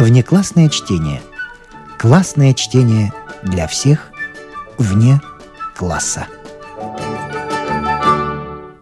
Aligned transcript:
Внеклассное 0.00 0.70
чтение. 0.70 1.20
Классное 1.98 2.54
чтение 2.54 3.12
для 3.42 3.66
всех 3.66 4.10
вне 4.78 5.20
класса. 5.76 6.26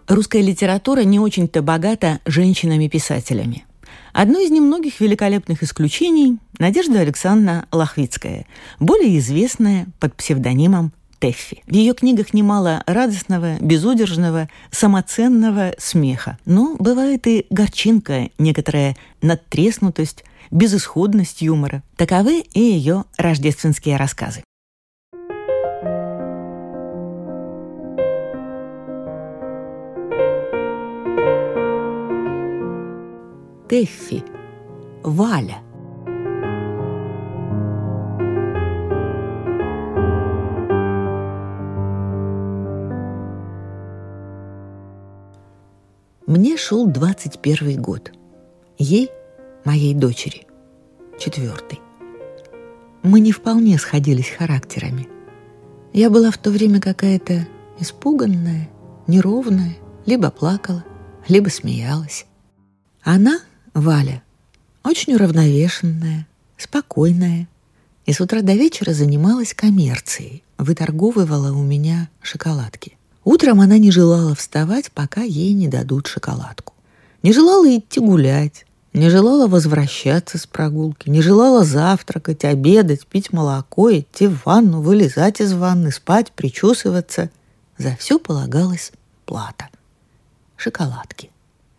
Русская 0.07 0.43
литература 0.43 1.01
не 1.01 1.19
очень-то 1.19 1.61
богата 1.61 2.21
женщинами-писателями. 2.25 3.67
Одно 4.13 4.39
из 4.39 4.53
немногих 4.53 5.01
великолепных 5.01 5.65
исключений– 5.65 6.39
Надежда 6.61 7.01
Александровна 7.01 7.67
Лохвицкая, 7.73 8.47
более 8.79 9.19
известная 9.19 9.89
под 9.99 10.15
псевдонимом 10.15 10.93
Теффи. 11.19 11.65
В 11.67 11.73
ее 11.73 11.95
книгах 11.95 12.33
немало 12.33 12.85
радостного, 12.87 13.57
безудержного, 13.61 14.49
самоценного 14.71 15.75
смеха. 15.79 16.39
Но 16.45 16.77
бывает 16.79 17.27
и 17.27 17.45
горчинка, 17.51 18.31
некоторая 18.39 18.97
надтреснутость, 19.21 20.25
безысходность 20.51 21.43
юмора. 21.43 21.83
Таковы 21.97 22.41
и 22.41 22.61
ее 22.61 23.05
рождественские 23.17 23.97
рассказы. 23.97 24.43
Теффи, 33.69 34.25
Валя– 35.03 35.59
Мне 46.29 46.59
шел 46.59 46.87
21 46.87 47.81
год. 47.81 48.13
Ей, 48.77 49.11
моей 49.69 49.93
дочери, 49.93 50.47
четвертый. 51.21 51.79
Мы 53.03 53.21
не 53.21 53.33
вполне 53.33 53.77
сходились 53.77 54.31
характерами. 54.31 55.07
Я 55.93 56.09
была 56.09 56.31
в 56.31 56.39
то 56.39 56.51
время 56.51 56.81
какая-то 56.81 57.47
испуганная, 57.79 58.71
неровная, 59.07 59.77
либо 60.07 60.31
плакала, 60.31 60.85
либо 61.29 61.51
смеялась. 61.51 62.25
Она, 63.03 63.41
Валя, 63.75 64.23
очень 64.85 65.15
уравновешенная, 65.15 66.27
спокойная, 66.57 67.47
и 68.07 68.15
с 68.15 68.23
утра 68.23 68.41
до 68.41 68.55
вечера 68.55 68.95
занималась 68.95 69.53
коммерцией, 69.53 70.43
выторговывала 70.57 71.53
у 71.53 71.63
меня 71.63 72.09
шоколадки. 72.23 72.97
Утром 73.23 73.61
она 73.61 73.77
не 73.77 73.91
желала 73.91 74.35
вставать, 74.35 74.91
пока 74.93 75.21
ей 75.21 75.53
не 75.53 75.69
дадут 75.69 76.07
шоколадку. 76.07 76.73
Не 77.23 77.35
желала 77.35 77.69
идти 77.77 78.01
гулять, 78.01 78.65
не 78.99 79.11
желала 79.11 79.47
возвращаться 79.47 80.39
с 80.39 80.47
прогулки, 80.47 81.09
не 81.09 81.23
желала 81.23 81.65
завтракать, 81.65 82.45
обедать, 82.45 83.07
пить 83.07 83.33
молоко, 83.33 83.93
идти 83.93 84.27
в 84.27 84.45
ванну, 84.45 84.83
вылезать 84.83 85.41
из 85.41 85.53
ванны, 85.53 85.93
спать, 85.93 86.33
причесываться. 86.33 87.31
За 87.79 87.97
все 87.97 88.19
полагалась 88.19 88.93
плата. 89.25 89.69
Шоколадки. 90.57 91.31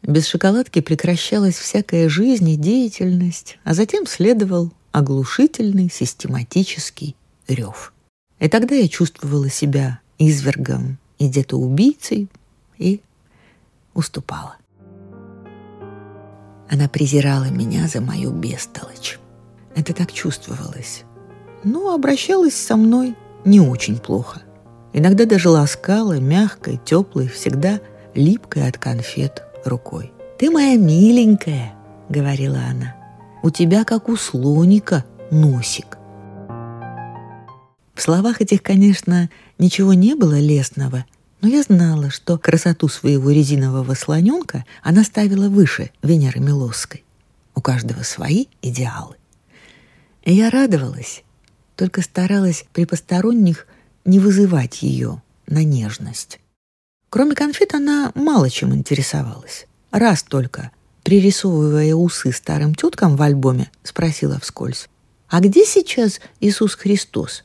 Без 0.01 0.27
шоколадки 0.27 0.79
прекращалась 0.79 1.57
всякая 1.57 2.07
жизнь 2.07 2.49
и 2.49 2.55
деятельность, 2.55 3.59
а 3.65 3.73
затем 3.73 4.07
следовал 4.07 4.71
оглушительный 4.93 5.89
систематический 5.91 7.15
рев. 7.47 7.93
И 8.39 8.47
тогда 8.47 8.75
я 8.75 8.87
чувствовала 8.87 9.49
себя 9.49 9.99
извергом 10.17 10.97
и 11.17 11.27
где-то 11.27 11.57
убийцей, 11.57 12.29
и 12.77 13.01
уступала. 13.93 14.55
Она 16.69 16.87
презирала 16.87 17.45
меня 17.45 17.87
за 17.87 17.99
мою 17.99 18.31
бестолочь. 18.31 19.19
Это 19.75 19.93
так 19.93 20.11
чувствовалось. 20.11 21.03
Но 21.63 21.93
обращалась 21.93 22.55
со 22.55 22.75
мной 22.75 23.15
не 23.43 23.59
очень 23.59 23.97
плохо. 23.97 24.41
Иногда 24.93 25.25
даже 25.25 25.49
ласкала 25.49 26.19
мягкой, 26.19 26.79
теплой, 26.83 27.27
всегда 27.27 27.79
липкой 28.13 28.67
от 28.67 28.77
конфет 28.77 29.43
рукой. 29.65 30.11
«Ты 30.37 30.49
моя 30.49 30.77
миленькая»,— 30.77 31.73
говорила 32.09 32.59
она. 32.69 32.95
«У 33.43 33.49
тебя, 33.49 33.83
как 33.83 34.09
у 34.09 34.15
слоника, 34.15 35.05
носик». 35.31 35.97
В 37.93 38.01
словах 38.01 38.41
этих, 38.41 38.63
конечно, 38.63 39.29
ничего 39.57 39.93
не 39.93 40.15
было 40.15 40.39
лестного, 40.39 41.05
но 41.41 41.47
я 41.47 41.63
знала, 41.63 42.09
что 42.09 42.37
красоту 42.37 42.87
своего 42.87 43.31
резинового 43.31 43.93
слоненка 43.93 44.65
она 44.83 45.03
ставила 45.03 45.49
выше 45.49 45.91
Венеры 46.01 46.39
Милосской. 46.39 47.03
У 47.55 47.61
каждого 47.61 48.03
свои 48.03 48.45
идеалы. 48.61 49.15
И 50.23 50.33
я 50.33 50.49
радовалась, 50.49 51.23
только 51.75 52.01
старалась 52.01 52.65
при 52.73 52.85
посторонних 52.85 53.67
не 54.05 54.19
вызывать 54.19 54.81
ее 54.81 55.21
на 55.47 55.63
нежность. 55.63 56.39
Кроме 57.09 57.35
конфет 57.35 57.73
она 57.73 58.11
мало 58.15 58.49
чем 58.49 58.73
интересовалась. 58.73 59.65
Раз 59.91 60.23
только, 60.23 60.71
пририсовывая 61.03 61.95
усы 61.95 62.31
старым 62.31 62.75
теткам 62.75 63.15
в 63.15 63.21
альбоме, 63.21 63.71
спросила 63.83 64.39
вскользь, 64.39 64.89
«А 65.27 65.39
где 65.39 65.65
сейчас 65.65 66.19
Иисус 66.39 66.75
Христос?» 66.75 67.43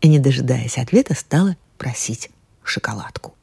и, 0.00 0.08
не 0.08 0.18
дожидаясь 0.18 0.78
ответа, 0.78 1.14
стала 1.14 1.56
просить 1.76 2.30
шоколадку. 2.70 3.34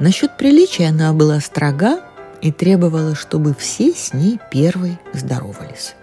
Насчет 0.00 0.36
приличия 0.36 0.88
она 0.88 1.12
была 1.12 1.40
строга 1.40 2.00
и 2.42 2.52
требовала, 2.52 3.14
чтобы 3.14 3.54
все 3.54 3.94
с 3.94 4.12
ней 4.12 4.38
первой 4.50 4.98
здоровались. 5.12 5.94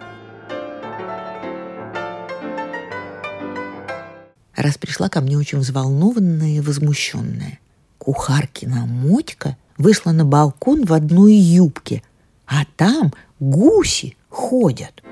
Раз 4.55 4.77
пришла 4.77 5.09
ко 5.09 5.21
мне 5.21 5.37
очень 5.37 5.59
взволнованная 5.59 6.57
и 6.57 6.59
возмущенная. 6.59 7.59
Кухаркина 7.97 8.85
Мотька 8.85 9.57
вышла 9.77 10.11
на 10.11 10.25
балкон 10.25 10.85
в 10.85 10.93
одной 10.93 11.33
юбке, 11.33 12.03
а 12.47 12.63
там 12.75 13.13
гуси 13.39 14.17
ходят– 14.29 15.03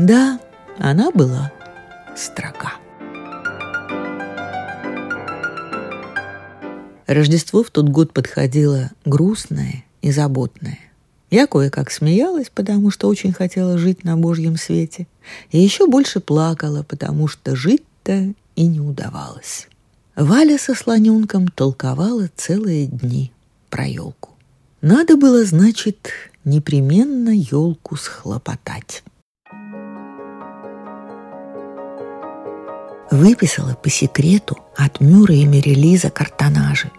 да, 0.00 0.40
она 0.78 1.10
была 1.10 1.52
строга. 2.16 2.72
Рождество 7.06 7.64
в 7.64 7.70
тот 7.70 7.88
год 7.88 8.12
подходило 8.12 8.90
грустное 9.04 9.84
и 10.00 10.12
заботное. 10.12 10.78
Я 11.30 11.46
кое-как 11.46 11.90
смеялась, 11.90 12.50
потому 12.54 12.90
что 12.90 13.08
очень 13.08 13.32
хотела 13.32 13.78
жить 13.78 14.04
на 14.04 14.16
Божьем 14.16 14.56
свете, 14.56 15.06
и 15.50 15.58
еще 15.58 15.86
больше 15.86 16.20
плакала, 16.20 16.82
потому 16.82 17.28
что 17.28 17.54
жить-то 17.54 18.32
и 18.56 18.66
не 18.66 18.80
удавалось. 18.80 19.68
Валя 20.16 20.58
со 20.58 20.74
слоненком 20.74 21.48
толковала 21.48 22.28
целые 22.36 22.86
дни 22.86 23.32
про 23.70 23.86
елку. 23.86 24.30
Надо 24.80 25.16
было, 25.16 25.44
значит, 25.44 26.10
непременно 26.44 27.30
елку 27.30 27.96
схлопотать. 27.96 29.02
Выписала 33.10 33.74
по 33.74 33.90
секрету 33.90 34.56
от 34.76 35.00
Мюра 35.00 35.34
и 35.34 35.44
Мерилиза 35.44 36.10
картонажи. 36.10 36.92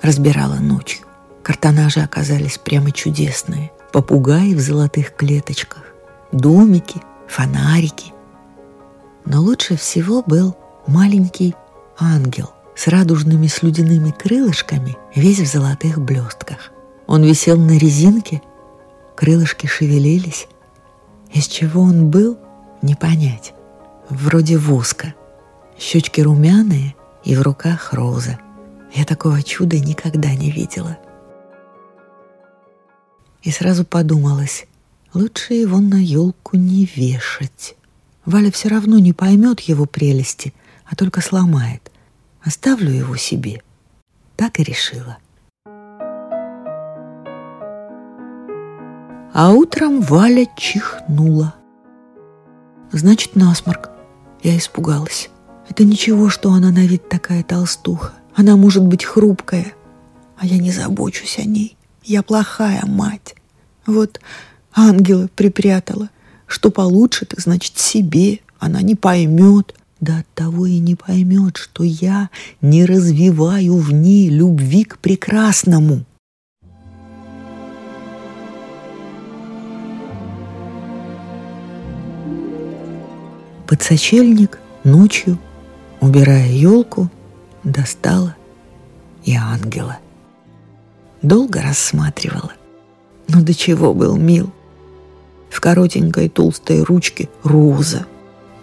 Разбирала 0.00 0.54
ночью. 0.54 1.04
Картонажи 1.42 2.00
оказались 2.00 2.58
прямо 2.58 2.92
чудесные. 2.92 3.72
Попугаи 3.92 4.54
в 4.54 4.60
золотых 4.60 5.16
клеточках, 5.16 5.82
домики, 6.30 7.00
фонарики. 7.26 8.12
Но 9.24 9.42
лучше 9.42 9.76
всего 9.76 10.22
был 10.22 10.56
маленький 10.86 11.56
ангел 11.98 12.50
с 12.76 12.86
радужными 12.86 13.48
слюдяными 13.48 14.12
крылышками, 14.12 14.96
весь 15.14 15.40
в 15.40 15.46
золотых 15.46 16.00
блестках. 16.00 16.70
Он 17.08 17.24
висел 17.24 17.58
на 17.58 17.76
резинке, 17.76 18.42
крылышки 19.16 19.66
шевелились. 19.66 20.46
Из 21.32 21.48
чего 21.48 21.82
он 21.82 22.10
был, 22.10 22.38
не 22.80 22.94
понять. 22.94 23.54
Вроде 24.08 24.56
воска– 24.56 25.14
щечки 25.78 26.20
румяные 26.20 26.94
и 27.24 27.36
в 27.36 27.42
руках 27.42 27.92
роза. 27.92 28.38
Я 28.94 29.04
такого 29.04 29.42
чуда 29.42 29.78
никогда 29.78 30.34
не 30.34 30.50
видела. 30.50 30.98
И 33.42 33.50
сразу 33.50 33.84
подумалось, 33.84 34.66
лучше 35.14 35.54
его 35.54 35.78
на 35.78 36.02
елку 36.02 36.56
не 36.56 36.84
вешать. 36.84 37.76
Валя 38.24 38.50
все 38.50 38.68
равно 38.68 38.98
не 38.98 39.12
поймет 39.12 39.60
его 39.60 39.86
прелести, 39.86 40.52
а 40.84 40.96
только 40.96 41.20
сломает. 41.20 41.90
Оставлю 42.42 42.90
его 42.90 43.16
себе. 43.16 43.62
Так 44.36 44.58
и 44.60 44.64
решила. 44.64 45.18
А 49.32 49.52
утром 49.52 50.00
Валя 50.00 50.46
чихнула. 50.56 51.54
Значит, 52.90 53.36
насморк. 53.36 53.90
Я 54.42 54.56
испугалась. 54.56 55.30
Это 55.68 55.84
ничего, 55.84 56.28
что 56.28 56.52
она 56.52 56.70
на 56.70 56.86
вид 56.86 57.08
такая 57.08 57.42
толстуха. 57.42 58.12
Она 58.34 58.56
может 58.56 58.84
быть 58.84 59.04
хрупкая, 59.04 59.74
а 60.36 60.46
я 60.46 60.58
не 60.58 60.70
забочусь 60.72 61.38
о 61.38 61.44
ней. 61.44 61.76
Я 62.04 62.22
плохая 62.22 62.84
мать. 62.86 63.34
Вот 63.86 64.20
ангела 64.72 65.28
припрятала. 65.34 66.08
Что 66.46 66.70
получше 66.70 67.26
ты, 67.26 67.40
значит, 67.40 67.78
себе. 67.78 68.40
Она 68.58 68.80
не 68.80 68.94
поймет. 68.94 69.74
Да 70.00 70.18
от 70.18 70.28
того 70.34 70.66
и 70.66 70.78
не 70.78 70.94
поймет, 70.94 71.56
что 71.56 71.82
я 71.82 72.30
не 72.60 72.84
развиваю 72.84 73.76
в 73.76 73.92
ней 73.92 74.28
любви 74.28 74.84
к 74.84 74.98
прекрасному. 74.98 76.04
Подсочельник 83.66 84.60
ночью, 84.84 85.38
убирая 86.00 86.48
елку, 86.48 87.10
достала 87.64 88.36
и 89.24 89.34
ангела. 89.34 89.98
Долго 91.22 91.60
рассматривала, 91.60 92.52
но 93.28 93.42
до 93.42 93.54
чего 93.54 93.94
был 93.94 94.16
мил. 94.16 94.50
В 95.50 95.60
коротенькой 95.60 96.28
толстой 96.28 96.82
ручке 96.82 97.28
роза. 97.42 98.06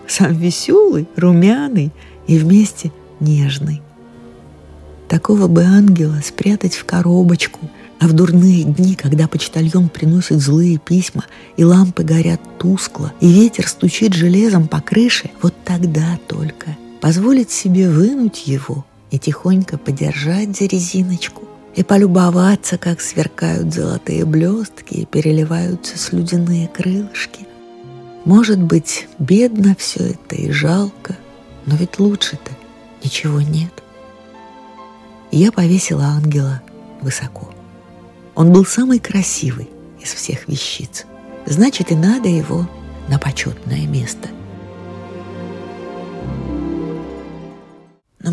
Сам 0.07 0.33
веселый, 0.33 1.07
румяный 1.15 1.91
и 2.27 2.37
вместе 2.37 2.91
нежный. 3.19 3.81
Такого 5.09 5.47
бы 5.47 5.63
ангела 5.63 6.19
спрятать 6.23 6.75
в 6.75 6.85
коробочку– 6.85 7.59
а 7.99 8.07
в 8.07 8.13
дурные 8.13 8.63
дни, 8.63 8.95
когда 8.95 9.27
почтальон 9.27 9.89
приносит 9.89 10.39
злые 10.39 10.77
письма, 10.77 11.25
и 11.57 11.63
лампы 11.63 12.03
горят 12.03 12.41
тускло, 12.59 13.13
и 13.21 13.27
ветер 13.27 13.67
стучит 13.67 14.13
железом 14.13 14.67
по 14.67 14.81
крыше, 14.81 15.31
вот 15.41 15.53
тогда 15.63 16.19
только 16.27 16.77
позволить 17.05 17.51
себе 17.51 17.87
вынуть 17.87 18.47
его 18.47 18.83
и 19.11 19.19
тихонько 19.19 19.77
подержать 19.77 20.57
за 20.57 20.65
резиночку, 20.65 21.43
и 21.75 21.83
полюбоваться, 21.83 22.79
как 22.79 22.99
сверкают 22.99 23.71
золотые 23.71 24.25
блестки 24.25 24.95
и 24.95 25.05
переливаются 25.05 25.99
слюдяные 25.99 26.67
крылышки. 26.67 27.45
Может 28.25 28.59
быть, 28.59 29.07
бедно 29.19 29.75
все 29.77 30.13
это 30.13 30.35
и 30.35 30.49
жалко, 30.49 31.15
но 31.67 31.75
ведь 31.75 31.99
лучше-то 31.99 32.51
ничего 33.03 33.39
нет. 33.39 33.83
Я 35.31 35.51
повесила 35.51 36.05
ангела 36.05 36.63
высоко. 37.01 37.51
Он 38.33 38.51
был 38.51 38.65
самый 38.65 38.97
красивый 38.97 39.69
из 40.01 40.11
всех 40.11 40.47
вещиц. 40.47 41.05
Значит, 41.45 41.91
и 41.91 41.95
надо 41.95 42.29
его 42.29 42.67
на 43.09 43.19
почетное 43.19 43.85
место. 43.85 44.29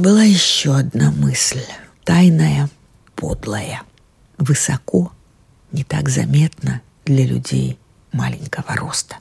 Была 0.02 0.22
еще 0.24 0.74
одна 0.74 1.10
мысль, 1.10 1.62
тайная, 2.04 2.68
подлая, 3.14 3.82
высоко, 4.36 5.12
не 5.70 5.84
так 5.84 6.08
заметно 6.08 6.82
для 7.04 7.24
людей 7.24 7.78
маленького 8.12 8.74
роста. 8.76 9.16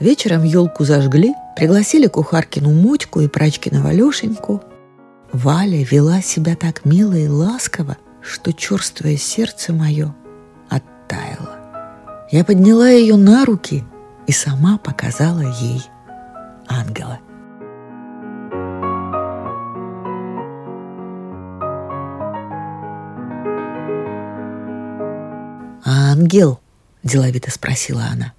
Вечером 0.00 0.42
елку 0.42 0.84
зажгли, 0.84 1.34
пригласили 1.56 2.08
кухаркину 2.08 2.72
Мотьку 2.72 3.20
и 3.20 3.28
прачкину 3.28 3.86
Алешеньку– 3.86 4.62
Валя 5.34 5.82
вела 5.82 6.22
себя 6.22 6.54
так 6.54 6.84
мило 6.84 7.14
и 7.14 7.26
ласково, 7.26 7.96
что 8.22 8.52
черствое 8.52 9.16
сердце 9.16 9.72
мое 9.72 10.14
оттаяло. 10.68 11.58
Я 12.30 12.44
подняла 12.44 12.88
ее 12.88 13.16
на 13.16 13.44
руки 13.44 13.82
и 14.28 14.32
сама 14.32 14.78
показала 14.78 15.42
ей 15.60 15.82
ангела. 16.68 17.20
«Ангел?»– 25.84 26.60
деловито 27.02 27.50
спросила 27.50 28.04
она. 28.04 28.32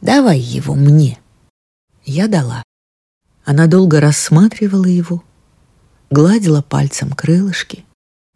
«Давай 0.00 0.38
его 0.38 0.74
мне». 0.74 1.18
Я 2.04 2.26
дала. 2.28 2.62
Она 3.44 3.66
долго 3.66 4.00
рассматривала 4.00 4.86
его, 4.86 5.22
гладила 6.10 6.62
пальцем 6.62 7.10
крылышки. 7.12 7.84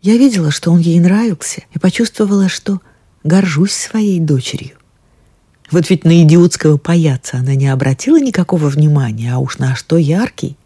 Я 0.02 0.18
видела, 0.18 0.50
что 0.50 0.70
он 0.70 0.78
ей 0.78 0.98
нравился, 1.00 1.62
и 1.72 1.78
почувствовала, 1.78 2.48
что 2.48 2.82
горжусь 3.22 3.72
своей 3.72 4.20
дочерью. 4.20 4.76
Вот 5.70 5.88
ведь 5.88 6.04
на 6.04 6.22
идиотского 6.22 6.76
паяца 6.76 7.38
она 7.38 7.54
не 7.54 7.68
обратила 7.68 8.20
никакого 8.20 8.68
внимания, 8.68 9.32
а 9.34 9.38
уж 9.38 9.58
на 9.58 9.74
что 9.74 9.96
яркий. 9.96 10.56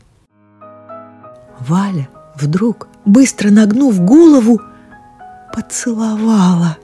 Валя 1.60 2.08
вдруг, 2.34 2.88
быстро 3.04 3.50
нагнув 3.50 4.00
голову, 4.00 4.60
поцеловала 5.54 6.76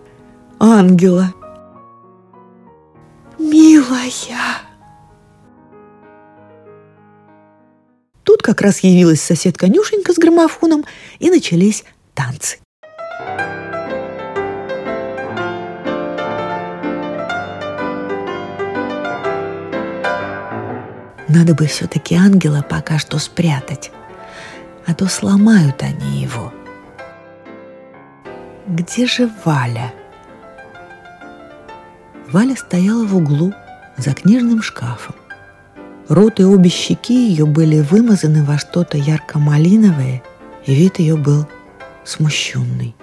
ангела. 0.59 1.35
«Милая!» 3.39 4.63
Тут 8.23 8.43
как 8.43 8.61
раз 8.61 8.81
явилась 8.81 9.21
соседка 9.21 9.69
Нюшенька 9.69 10.13
с 10.13 10.17
граммофоном, 10.17 10.85
и 11.19 11.29
начались 11.29 11.85
танцы. 12.15 12.59
Надо 21.35 21.55
бы 21.55 21.65
все-таки 21.65 22.15
ангела 22.15 22.61
пока 22.61 22.99
что 22.99 23.19
спрятать, 23.19 23.91
а 24.87 24.95
то 24.95 25.07
сломают 25.07 25.83
они 25.83 26.21
его. 26.21 26.53
Где 28.67 29.07
же 29.07 29.31
Валя? 29.43 29.95
Валя 32.31 32.55
стояла 32.55 33.07
в 33.07 33.17
углу 33.17 33.55
за 33.97 34.13
книжным 34.13 34.63
шкафом. 34.63 35.15
Рот 36.09 36.39
и 36.39 36.45
обе 36.45 36.69
щеки 36.69 37.31
ее 37.31 37.47
были 37.47 37.81
вымазаны 37.81 38.45
во 38.45 38.59
что-то 38.59 38.99
ярко-малиновое, 38.99 40.23
и 40.67 40.75
вид 40.75 40.99
ее 40.99 41.17
был 41.17 41.49
смущенный. 42.05 42.95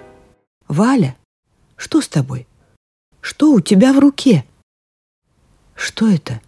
«Валя, 0.68 1.16
что 1.76 2.00
с 2.00 2.08
тобой? 2.08 2.48
Что 3.22 3.52
у 3.54 3.60
тебя 3.60 3.92
в 3.92 3.98
руке?» 3.98 4.46
«Что 5.74 6.08
это?» 6.08 6.42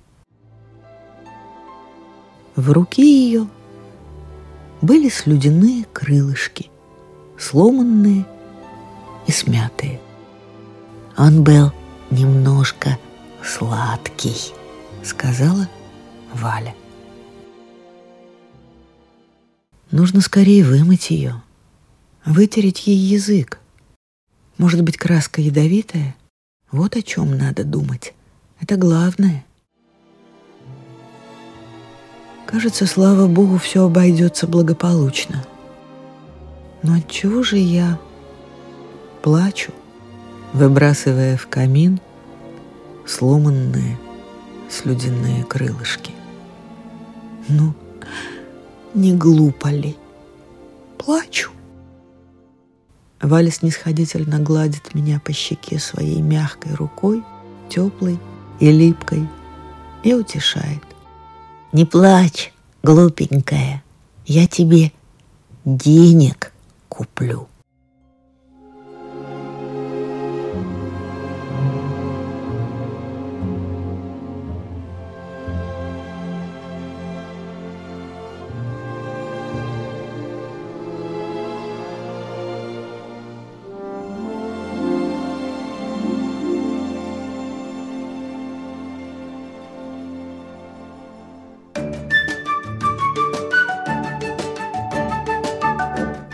В 2.61 2.69
руке 2.73 3.01
ее 3.01 3.47
были 4.83 5.09
слюдяные 5.09 5.83
крылышки, 5.85 6.69
сломанные 7.35 8.23
и 9.25 9.31
смятые. 9.31 9.99
Он 11.17 11.43
был 11.43 11.71
немножко 12.11 12.99
сладкий, 13.43 14.53
сказала 15.03 15.67
Валя. 16.35 16.75
Нужно 19.89 20.21
скорее 20.21 20.63
вымыть 20.63 21.09
ее, 21.09 21.41
вытереть 22.25 22.85
ей 22.85 22.95
язык. 22.95 23.57
Может 24.59 24.83
быть, 24.83 24.97
краска 24.97 25.41
ядовитая? 25.41 26.15
Вот 26.71 26.95
о 26.95 27.01
чем 27.01 27.35
надо 27.35 27.63
думать. 27.63 28.13
Это 28.59 28.75
главное. 28.75 29.45
Кажется, 32.51 32.85
слава 32.85 33.27
богу, 33.27 33.57
все 33.57 33.85
обойдется 33.85 34.45
благополучно. 34.45 35.45
Но 36.83 36.95
от 36.95 37.09
чего 37.09 37.43
же 37.43 37.57
я 37.57 37.97
плачу, 39.21 39.71
выбрасывая 40.51 41.37
в 41.37 41.47
камин 41.47 42.01
сломанные 43.07 43.97
слюдяные 44.69 45.45
крылышки? 45.45 46.11
Ну, 47.47 47.73
не 48.93 49.15
глупо 49.15 49.69
ли? 49.69 49.95
Плачу. 50.97 51.51
Валя 53.21 53.49
снисходительно 53.49 54.39
гладит 54.39 54.93
меня 54.93 55.21
по 55.23 55.31
щеке 55.31 55.79
своей 55.79 56.21
мягкой 56.21 56.75
рукой, 56.75 57.23
теплой 57.69 58.19
и 58.59 58.69
липкой, 58.69 59.29
и 60.03 60.13
утешает. 60.13 60.90
«Не 61.73 61.85
плачь, 61.85 62.53
глупенькая, 62.83 63.83
я 64.25 64.47
тебе 64.47 64.91
денег 65.65 66.51
куплю». 66.89 67.50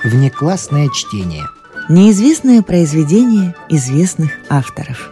Внеклассное 0.08 0.88
чтение. 0.88 1.44
Неизвестное 1.90 2.62
произведение 2.62 3.54
известных 3.68 4.32
авторов. 4.48 5.12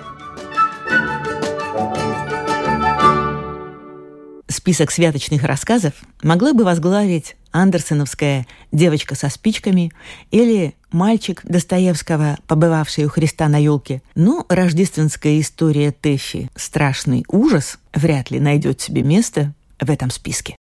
Список 4.48 4.92
святочных 4.92 5.44
рассказов 5.44 5.96
могла 6.24 6.54
бы 6.54 6.64
возглавить 6.64 7.36
андерсоновская 7.52 8.48
«Девочка 8.72 9.16
со 9.16 9.28
спичками» 9.28 9.92
или 10.32 10.76
«Мальчик» 10.94 11.42
Достоевского, 11.44 12.38
побывавший 12.48 13.04
у 13.04 13.10
Христа 13.10 13.50
на 13.50 13.62
елке. 13.62 14.02
Но 14.16 14.46
рождественская 14.48 15.42
история 15.42 15.92
Тэффи 15.92 16.50
«Страшный 16.56 17.26
ужас» 17.28 17.80
вряд 17.94 18.32
ли 18.32 18.40
найдет 18.40 18.80
себе 18.80 19.04
место 19.04 19.54
в 19.78 19.92
этом 19.92 20.10
списке. 20.10 20.56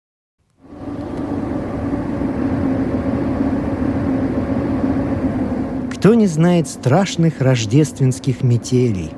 Кто 6.05 6.13
не 6.13 6.27
знает 6.27 6.69
страшных 6.69 7.41
рождественских 7.41 8.43
метелей, 8.43 9.09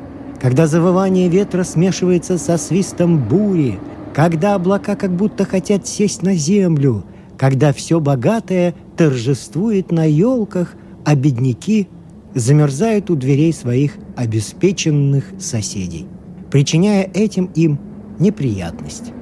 когда 0.40 0.68
завывание 0.68 1.28
ветра 1.28 1.64
смешивается 1.64 2.38
со 2.38 2.56
свистом 2.58 3.18
бури, 3.18 3.80
когда 4.14 4.54
облака 4.54 4.94
как 4.94 5.10
будто 5.10 5.44
хотят 5.44 5.88
сесть 5.88 6.22
на 6.22 6.36
землю– 6.36 7.04
когда 7.36 7.72
все 7.72 8.00
богатое 8.00 8.74
торжествует 8.96 9.90
на 9.90 10.04
елках, 10.04 10.74
а 11.04 11.14
бедняки 11.14 11.88
замерзают 12.34 13.10
у 13.10 13.16
дверей 13.16 13.52
своих 13.52 13.96
обеспеченных 14.16 15.24
соседей, 15.38 16.06
причиняя 16.50 17.10
этим 17.12 17.50
им 17.54 17.78
неприятность. 18.18 19.12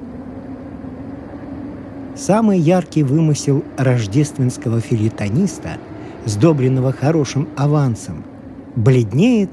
Самый 2.15 2.59
яркий 2.59 3.03
вымысел 3.03 3.63
рождественского 3.77 4.79
филитониста, 4.79 5.77
сдобренного 6.25 6.91
хорошим 6.91 7.47
авансом, 7.55 8.23
бледнеет 8.75 9.51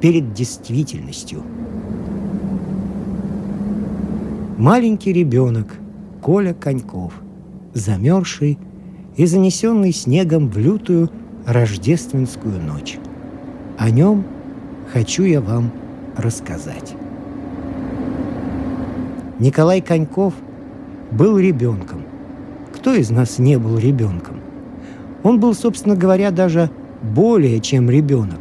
перед 0.00 0.32
действительностью. 0.32 1.42
Маленький 4.58 5.12
ребенок 5.12 5.74
Коля 6.20 6.54
Коньков– 6.54 7.14
замерзший 7.74 8.58
и 9.16 9.26
занесенный 9.26 9.92
снегом 9.92 10.48
в 10.48 10.58
лютую 10.58 11.10
рождественскую 11.46 12.60
ночь. 12.60 12.98
О 13.78 13.90
нем 13.90 14.24
хочу 14.92 15.24
я 15.24 15.40
вам 15.40 15.72
рассказать. 16.16 16.94
Николай 19.38 19.80
Коньков 19.80 20.34
был 21.10 21.38
ребенком. 21.38 22.02
Кто 22.72 22.94
из 22.94 23.10
нас 23.10 23.38
не 23.38 23.58
был 23.58 23.78
ребенком? 23.78 24.41
Он 25.22 25.40
был, 25.40 25.54
собственно 25.54 25.96
говоря, 25.96 26.30
даже 26.30 26.70
более 27.02 27.60
чем 27.60 27.90
ребенок, 27.90 28.40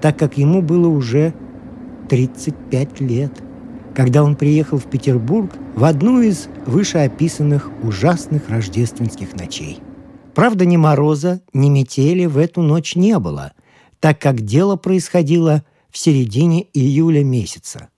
так 0.00 0.18
как 0.18 0.36
ему 0.36 0.62
было 0.62 0.88
уже 0.88 1.34
35 2.08 3.00
лет– 3.00 3.32
когда 3.94 4.24
он 4.24 4.36
приехал 4.36 4.78
в 4.78 4.86
Петербург 4.86 5.52
в 5.74 5.84
одну 5.84 6.20
из 6.20 6.48
вышеописанных 6.66 7.70
ужасных 7.82 8.48
рождественских 8.48 9.34
ночей. 9.34 9.80
Правда, 10.34 10.64
ни 10.64 10.76
мороза, 10.76 11.42
ни 11.52 11.68
метели 11.68 12.24
в 12.24 12.38
эту 12.38 12.62
ночь 12.62 12.96
не 12.96 13.18
было, 13.18 13.52
так 14.00 14.18
как 14.18 14.40
дело 14.40 14.76
происходило 14.76 15.62
в 15.90 15.98
середине 15.98 16.66
июля 16.72 17.22
месяца. 17.22 17.88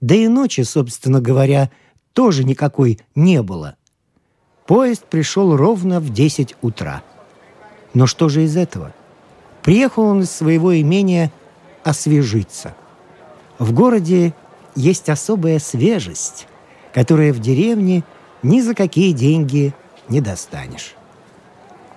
Да 0.00 0.14
и 0.14 0.28
ночи, 0.28 0.62
собственно 0.62 1.20
говоря, 1.20 1.70
тоже 2.12 2.44
никакой 2.44 3.00
не 3.14 3.42
было. 3.42 3.76
Поезд 4.66 5.04
пришел 5.06 5.56
ровно 5.56 6.00
в 6.00 6.12
10 6.12 6.54
утра. 6.62 7.02
Но 7.94 8.06
что 8.06 8.28
же 8.28 8.44
из 8.44 8.56
этого? 8.56 8.92
Приехал 9.62 10.04
он 10.04 10.22
из 10.22 10.30
своего 10.30 10.78
имения 10.78 11.30
освежиться. 11.82 12.74
В 13.58 13.72
городе 13.72 14.34
есть 14.74 15.08
особая 15.08 15.58
свежесть, 15.58 16.46
которая 16.94 17.32
в 17.32 17.40
деревне 17.40 18.04
ни 18.42 18.60
за 18.60 18.74
какие 18.74 19.12
деньги 19.12 19.74
не 20.08 20.20
достанешь. 20.20 20.94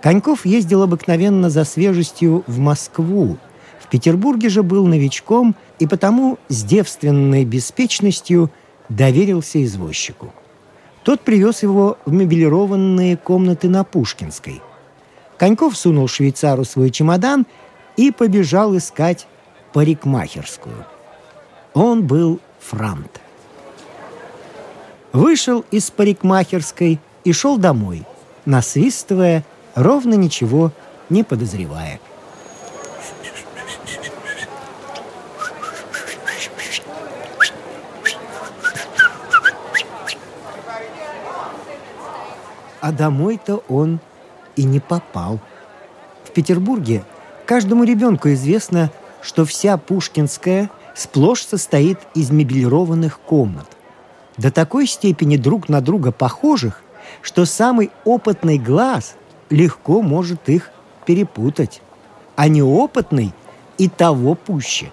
Коньков 0.01 0.45
ездил 0.45 0.83
обыкновенно 0.83 1.49
за 1.49 1.63
свежестью 1.63 2.43
в 2.47 2.59
Москву. 2.59 3.37
В 3.79 3.87
Петербурге 3.87 4.49
же 4.49 4.61
был 4.61 4.85
новичком 4.85 5.55
и 5.79 5.87
потому 5.87 6.37
с 6.49 6.63
девственной 6.63 7.45
беспечностью 7.45 8.51
доверился 8.89 9.63
извозчику. 9.63 10.33
Тот 11.03 11.21
привез 11.21 11.63
его 11.63 11.97
в 12.05 12.11
мебелированные 12.11 13.15
комнаты 13.15 13.69
на 13.69 13.83
Пушкинской. 13.83 14.61
Коньков 15.43 15.75
сунул 15.75 16.07
швейцару 16.07 16.63
свой 16.63 16.89
чемодан 16.89 17.45
и 17.97 18.11
побежал 18.11 18.77
искать 18.77 19.27
парикмахерскую. 19.73 20.85
Он 21.73 22.07
был 22.07 22.39
франт. 22.61 23.19
Вышел 25.11 25.65
из 25.69 25.91
парикмахерской 25.91 27.01
и 27.25 27.33
шел 27.33 27.57
домой, 27.57 28.05
насвистывая, 28.45 29.43
ровно 29.75 30.13
ничего 30.13 30.71
не 31.09 31.25
подозревая. 31.25 31.99
А 42.79 42.93
домой-то 42.93 43.61
он 43.67 43.99
и 44.55 44.63
не 44.63 44.79
попал. 44.79 45.39
В 46.23 46.31
Петербурге 46.31 47.03
каждому 47.45 47.83
ребенку 47.83 48.29
известно, 48.29 48.91
что 49.21 49.45
вся 49.45 49.77
Пушкинская– 49.77 50.69
сплошь 50.93 51.45
состоит 51.45 51.99
из 52.13 52.31
мебелированных 52.31 53.19
комнат. 53.19 53.67
До 54.37 54.51
такой 54.51 54.87
степени 54.87 55.37
друг 55.37 55.69
на 55.69 55.81
друга 55.81 56.11
похожих, 56.11 56.81
что 57.21 57.45
самый 57.45 57.91
опытный 58.05 58.57
глаз 58.57 59.15
легко 59.49 60.01
может 60.01 60.49
их 60.49 60.71
перепутать, 61.05 61.81
а 62.35 62.47
неопытный 62.47 63.33
и 63.77 63.89
того 63.89 64.35
пуще. 64.35 64.91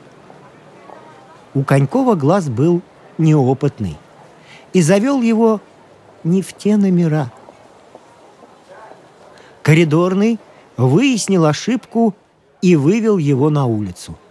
У 1.54 1.62
Конькова 1.62 2.14
глаз 2.14 2.48
был 2.48 2.82
неопытный 3.18 3.96
и 4.72 4.82
завел 4.82 5.20
его 5.22 5.60
не 6.22 6.42
в 6.42 6.52
те 6.52 6.76
номера. 6.76 7.30
Коридорный 9.62 10.38
выяснил 10.76 11.44
ошибку 11.44 12.14
и 12.62 12.76
вывел 12.76 13.18
его 13.18 13.50
на 13.50 13.66
улицу– 13.66 14.18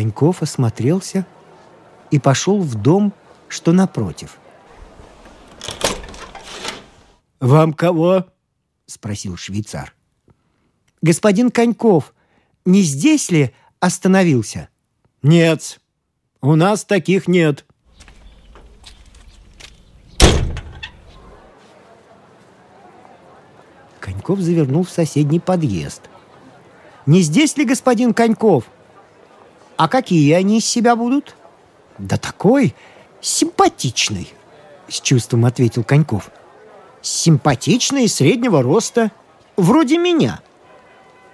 Коньков 0.00 0.40
осмотрелся 0.40 1.26
и 2.10 2.18
пошел 2.18 2.60
в 2.62 2.74
дом, 2.74 3.12
что 3.48 3.72
напротив. 3.72 4.38
«Вам 7.40 7.72
кого?»– 7.72 8.26
спросил 8.86 9.36
швейцар. 9.36 9.94
«Господин 11.02 11.50
Коньков, 11.50 12.14
не 12.64 12.82
здесь 12.82 13.30
ли 13.30 13.54
остановился?» 13.78 14.68
«Нет, 15.22 15.80
у 16.40 16.54
нас 16.54 16.84
таких 16.84 17.28
нет». 17.28 17.66
Коньков 24.30 24.44
завернул 24.44 24.84
в 24.84 24.90
соседний 24.90 25.40
подъезд. 25.40 26.02
«Не 27.06 27.22
здесь 27.22 27.56
ли 27.56 27.64
господин 27.64 28.14
Коньков?» 28.14 28.64
А 29.76 29.88
какие 29.88 30.34
они 30.34 30.58
из 30.58 30.66
себя 30.66 30.94
будут? 30.94 31.34
Да 31.98 32.16
такой 32.18 32.74
симпатичный, 33.22 34.32
с 34.88 35.00
чувством 35.00 35.46
ответил 35.46 35.84
Коньков. 35.84 36.30
Симпатичный, 37.00 38.06
среднего 38.06 38.62
роста, 38.62 39.10
вроде 39.56 39.96
меня. 39.96 40.40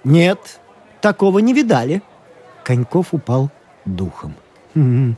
Нет, 0.05 0.61
такого 1.01 1.39
не 1.39 1.53
видали. 1.53 2.01
Коньков 2.63 3.13
упал 3.13 3.51
духом. 3.83 4.33
М-м. 4.75 5.17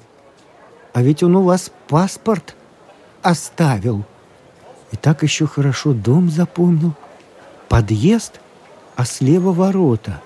А 0.94 1.02
ведь 1.04 1.22
он 1.22 1.36
у 1.36 1.44
вас 1.44 1.72
паспорт 1.88 2.56
оставил. 3.22 4.04
И 4.92 4.98
так 4.98 5.22
еще 5.22 5.46
хорошо 5.46 5.94
дом 5.94 6.32
запомнил. 6.32 6.96
Подъезд, 7.70 8.40
а 8.96 9.06
слева 9.06 9.52
ворота. 9.52 10.22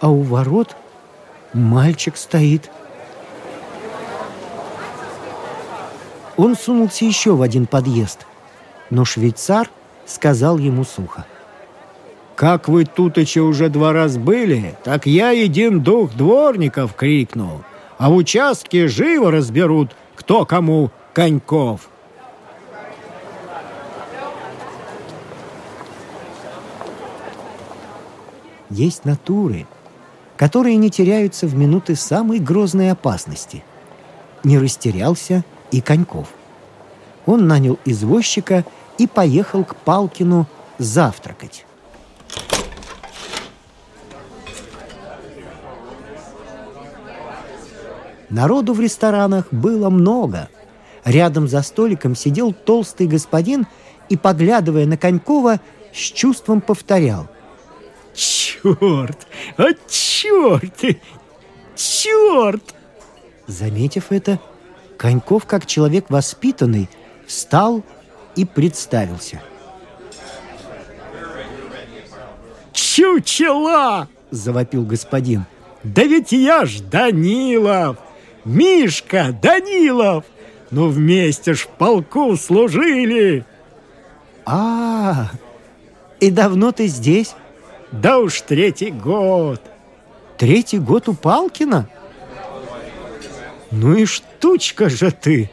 А 0.00 0.10
у 0.10 0.22
ворот– 0.22 0.76
Мальчик 1.54 2.16
стоит. 2.16 2.70
Он 6.36 6.54
сунулся 6.54 7.04
еще 7.04 7.34
в 7.34 7.42
один 7.42 7.66
подъезд, 7.66 8.26
но 8.90 9.04
швейцар 9.04 9.70
сказал 10.06 10.58
ему 10.58 10.84
сухо. 10.84 11.24
«Как 12.36 12.68
вы 12.68 12.84
тут 12.84 13.16
еще 13.16 13.40
уже 13.40 13.68
два 13.68 13.92
раз 13.92 14.16
были, 14.16 14.76
так 14.84 15.06
я 15.06 15.30
един 15.30 15.80
дух 15.80 16.12
дворников 16.14 16.94
крикнул, 16.94 17.64
а 17.96 18.10
в 18.10 18.14
участке 18.14 18.86
живо 18.86 19.32
разберут, 19.32 19.90
кто 20.14 20.44
кому 20.44 20.92
коньков». 21.14 21.88
Есть 28.70 29.04
натуры, 29.04 29.66
которые 30.36 30.76
не 30.76 30.90
теряются 30.90 31.46
в 31.46 31.54
минуты 31.54 31.96
самой 31.96 32.38
грозной 32.38 32.90
опасности. 32.90 33.64
Не 34.44 34.58
растерялся 34.58 35.44
и 35.70 35.80
Коньков. 35.80 36.28
Он 37.26 37.46
нанял 37.46 37.78
извозчика 37.84 38.64
и 38.98 39.06
поехал 39.06 39.64
к 39.64 39.76
Палкину 39.76 40.46
завтракать. 40.78 41.64
Народу 48.30 48.74
в 48.74 48.80
ресторанах 48.80 49.46
было 49.50 49.88
много. 49.88 50.48
Рядом 51.04 51.48
за 51.48 51.62
столиком 51.62 52.14
сидел 52.14 52.52
толстый 52.52 53.06
господин 53.06 53.66
и, 54.08 54.16
поглядывая 54.16 54.86
на 54.86 54.98
Конькова, 54.98 55.60
с 55.92 55.98
чувством 55.98 56.60
повторял. 56.60 57.28
«Черт! 58.18 59.28
А 59.56 59.68
черт! 59.88 60.96
Черт!» 61.76 62.74
Заметив 63.46 64.10
это, 64.10 64.40
Коньков, 64.96 65.46
как 65.46 65.66
человек 65.66 66.06
воспитанный, 66.08 66.90
встал 67.28 67.84
и 68.34 68.44
представился. 68.44 69.40
«Чучела!»– 72.72 74.08
завопил 74.32 74.82
господин. 74.84 75.44
«Да 75.84 76.02
ведь 76.02 76.32
я 76.32 76.66
ж 76.66 76.80
Данилов! 76.80 77.98
Мишка 78.44 79.32
Данилов! 79.40 80.24
Ну 80.72 80.88
вместе 80.88 81.54
ж 81.54 81.60
в 81.60 81.68
полку 81.68 82.36
служили!» 82.36 83.44
«А, 84.44 85.30
и 86.18 86.32
давно 86.32 86.72
ты 86.72 86.88
здесь?» 86.88 87.36
«Да 87.92 88.18
уж 88.18 88.40
третий 88.42 88.90
год!» 88.90 89.60
«Третий 90.36 90.78
год 90.78 91.08
у 91.08 91.14
Палкина?» 91.14 91.88
«Ну 93.70 93.94
и 93.94 94.04
штучка 94.04 94.88
же 94.88 95.10
ты! 95.10 95.50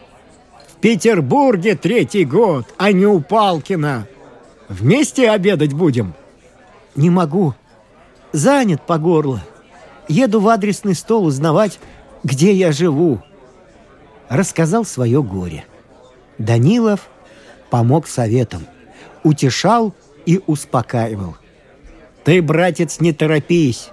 В 0.67 0.75
Петербурге 0.75 1.75
третий 1.75 2.23
год, 2.23 2.65
а 2.77 2.91
не 2.91 3.05
у 3.05 3.19
Палкина! 3.19 4.07
Вместе 4.69 5.29
обедать 5.31 5.73
будем?» 5.73 6.13
«Не 6.95 7.09
могу. 7.09 7.55
Занят 8.31 8.81
по 8.85 8.97
горло. 8.97 9.41
Еду 10.07 10.39
в 10.39 10.49
адресный 10.49 10.93
стол 10.93 11.25
узнавать, 11.25 11.79
где 12.23 12.53
я 12.53 12.71
живу». 12.71 13.21
Рассказал 14.29 14.85
свое 14.85 15.23
горе. 15.23 15.65
Данилов 16.37 17.09
помог 17.69 18.07
советом, 18.07 18.67
утешал 19.23 19.93
и 20.25 20.41
успокаивал. 20.45 21.37
«Ты, 22.25 22.41
братец, 22.41 22.99
не 22.99 23.13
торопись. 23.13 23.89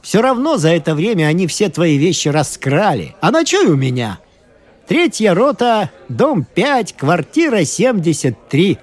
Все 0.00 0.22
равно 0.22 0.56
за 0.56 0.70
это 0.70 0.94
время 0.94 1.26
они 1.26 1.46
все 1.46 1.68
твои 1.68 1.98
вещи 1.98 2.28
раскрали. 2.28 3.14
А 3.20 3.30
ночуй 3.30 3.66
у 3.66 3.76
меня. 3.76 4.18
Третья 4.86 5.34
рота, 5.34 5.90
дом 6.08 6.44
5, 6.44 6.94
квартира 6.94 7.64
73. 7.64 8.78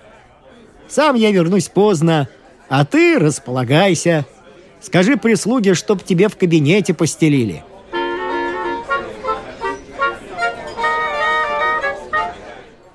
Сам 0.88 1.16
я 1.16 1.32
вернусь 1.32 1.68
поздно, 1.68 2.28
а 2.70 2.86
ты 2.86 3.18
располагайся. 3.20 4.26
Скажи 4.82 5.18
прислуге, 5.18 5.74
чтоб 5.74 6.04
тебе 6.04 6.28
в 6.28 6.38
кабинете 6.38 6.94
постелили. 6.94 7.64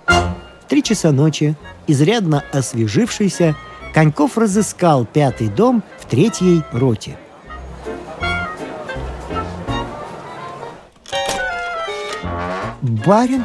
В 0.06 0.68
три 0.68 0.82
часа 0.82 1.12
ночи, 1.12 1.56
изрядно 1.86 2.44
освежившийся, 2.52 3.56
Коньков 3.96 4.36
разыскал 4.36 5.06
пятый 5.06 5.48
дом 5.48 5.82
в 5.98 6.04
третьей 6.04 6.62
роте. 6.70 7.16
«Барин 12.82 13.42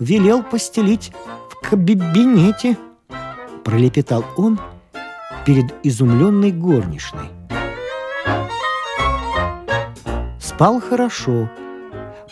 велел 0.00 0.42
постелить 0.42 1.12
в 1.50 1.70
кабинете»,— 1.70 2.76
пролепетал 3.64 4.24
он,— 4.36 4.58
перед 5.46 5.72
изумленной 5.84 6.50
горничной. 6.50 7.30
Спал 10.40 10.80
хорошо, 10.80 11.48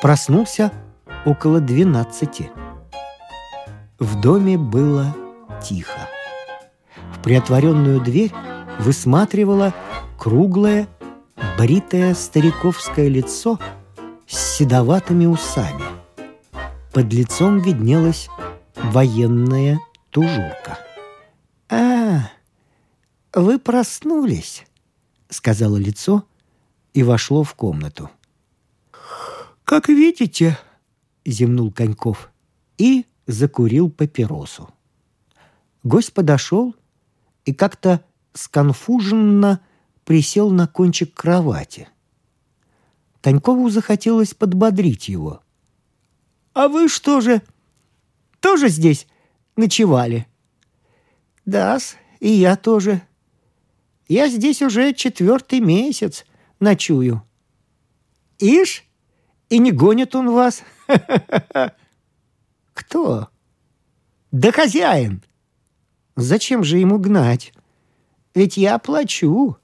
проснулся 0.03 0.73
около 1.25 1.61
двенадцати. 1.61 2.51
В 4.01 4.21
доме 4.21 4.59
было 4.59 5.15
тихо. 5.63 6.01
Приотворенную 7.23 8.01
дверь 8.01 8.33
высматривало 8.79 9.75
круглое, 10.19 10.89
бритое 11.59 12.15
стариковское 12.15 13.09
лицо 13.09 13.59
с 14.27 14.57
седоватыми 14.57 15.27
усами. 15.27 15.85
Под 16.93 17.13
лицом 17.13 17.61
виднелась 17.61 18.29
военная 18.75 19.79
тужурка. 20.11 20.79
«А, 21.69 22.31
«Вы 23.33 23.59
проснулись»,— 23.59 24.65
сказала 25.29 25.77
лицо 25.77 26.25
и 26.95 27.03
вошло 27.03 27.45
в 27.45 27.55
комнату. 27.55 28.11
«Как 29.65 29.89
видите»,— 29.89 30.59
зевнул 31.25 31.71
Коньков 31.71 32.31
и 32.77 33.07
закурил 33.27 33.89
папиросу. 33.89 34.69
Гость 35.85 36.13
подошел 36.13 36.75
и 37.45 37.53
как-то 37.53 38.05
сконфуженно 38.33 39.61
присел 40.05 40.51
на 40.51 40.67
кончик 40.67 41.15
кровати. 41.15 41.89
Конькову 43.21 43.69
захотелось 43.71 44.35
подбодрить 44.35 45.09
его. 45.09 45.43
«А 46.53 46.69
вы 46.69 46.89
что 46.89 47.21
же, 47.21 47.43
тоже 48.41 48.69
здесь 48.69 49.07
ночевали?» 49.57 50.27
«Да-с, 51.45 51.97
и 52.21 52.29
я 52.29 52.57
тоже», 52.57 53.03
я 54.11 54.29
здесь 54.29 54.61
уже 54.61 54.93
четвертый 54.93 55.61
месяц 55.61 56.27
ночую. 56.59 57.23
Ишь, 58.41 58.85
и 59.49 59.59
не 59.61 59.71
гонит 59.71 60.17
он 60.17 60.33
вас. 60.33 60.65
Кто? 62.75 63.29
Да 64.33 64.51
хозяин. 64.51 65.23
Зачем 66.21 66.63
же 66.65 66.79
ему 66.79 66.99
гнать? 66.99 67.53
Ведь 68.35 68.57
я 68.57 68.79
плачу. 68.79 69.57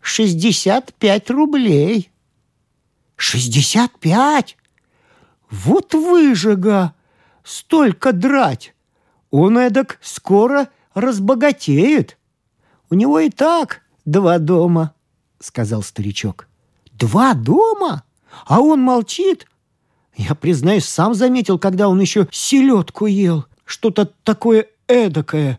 Шестьдесят 0.00 0.94
пять 0.94 1.28
рублей. 1.28 2.10
Шестьдесят 3.16 3.98
пять? 3.98 4.56
Вот 5.50 5.94
выжига! 5.94 6.94
Столько 7.42 8.12
драть! 8.12 8.74
Он 9.30 9.58
эдак 9.58 9.98
скоро 10.00 10.68
разбогатеет. 10.94 12.16
У 12.90 12.94
него 12.94 13.18
и 13.20 13.28
так 13.30 13.82
два 14.04 14.38
дома,— 14.38 14.94
сказал 15.40 15.82
старичок. 15.82 16.46
Два 16.92 17.34
дома? 17.34 18.04
А 18.46 18.60
он 18.60 18.80
молчит? 18.80 19.46
Я, 20.16 20.34
признаюсь, 20.34 20.84
сам 20.84 21.14
заметил, 21.14 21.58
когда 21.58 21.88
он 21.88 22.00
еще 22.00 22.28
селедку 22.30 23.06
ел. 23.06 23.46
Что-то 23.64 24.06
такое 24.22 24.66
эдакое. 24.86 25.58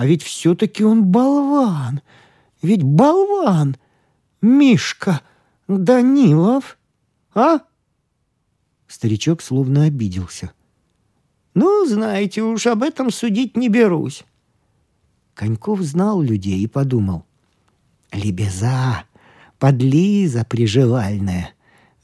А 0.00 0.06
ведь 0.06 0.22
все-таки 0.22 0.82
он 0.82 1.04
болван. 1.04 2.00
Ведь 2.62 2.82
болван. 2.82 3.76
Мишка 4.40 5.20
Данилов. 5.68 6.78
А? 7.34 7.60
Старичок 8.88 9.42
словно 9.42 9.84
обиделся. 9.84 10.52
Ну, 11.52 11.84
знаете, 11.84 12.40
уж 12.42 12.66
об 12.66 12.82
этом 12.82 13.10
судить 13.10 13.58
не 13.58 13.68
берусь. 13.68 14.24
Коньков 15.34 15.82
знал 15.82 16.22
людей 16.22 16.60
и 16.60 16.66
подумал. 16.66 17.26
«Лебеза, 18.10 19.04
подлиза 19.58 20.46
приживальная, 20.46 21.52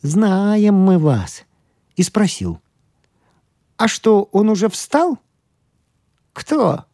знаем 0.02 0.74
мы 0.74 0.98
вас». 0.98 1.46
И 1.96 2.02
спросил. 2.02 2.60
«А 3.78 3.88
что, 3.88 4.28
он 4.32 4.50
уже 4.50 4.68
встал?» 4.68 5.18
«Кто?» 6.34 6.84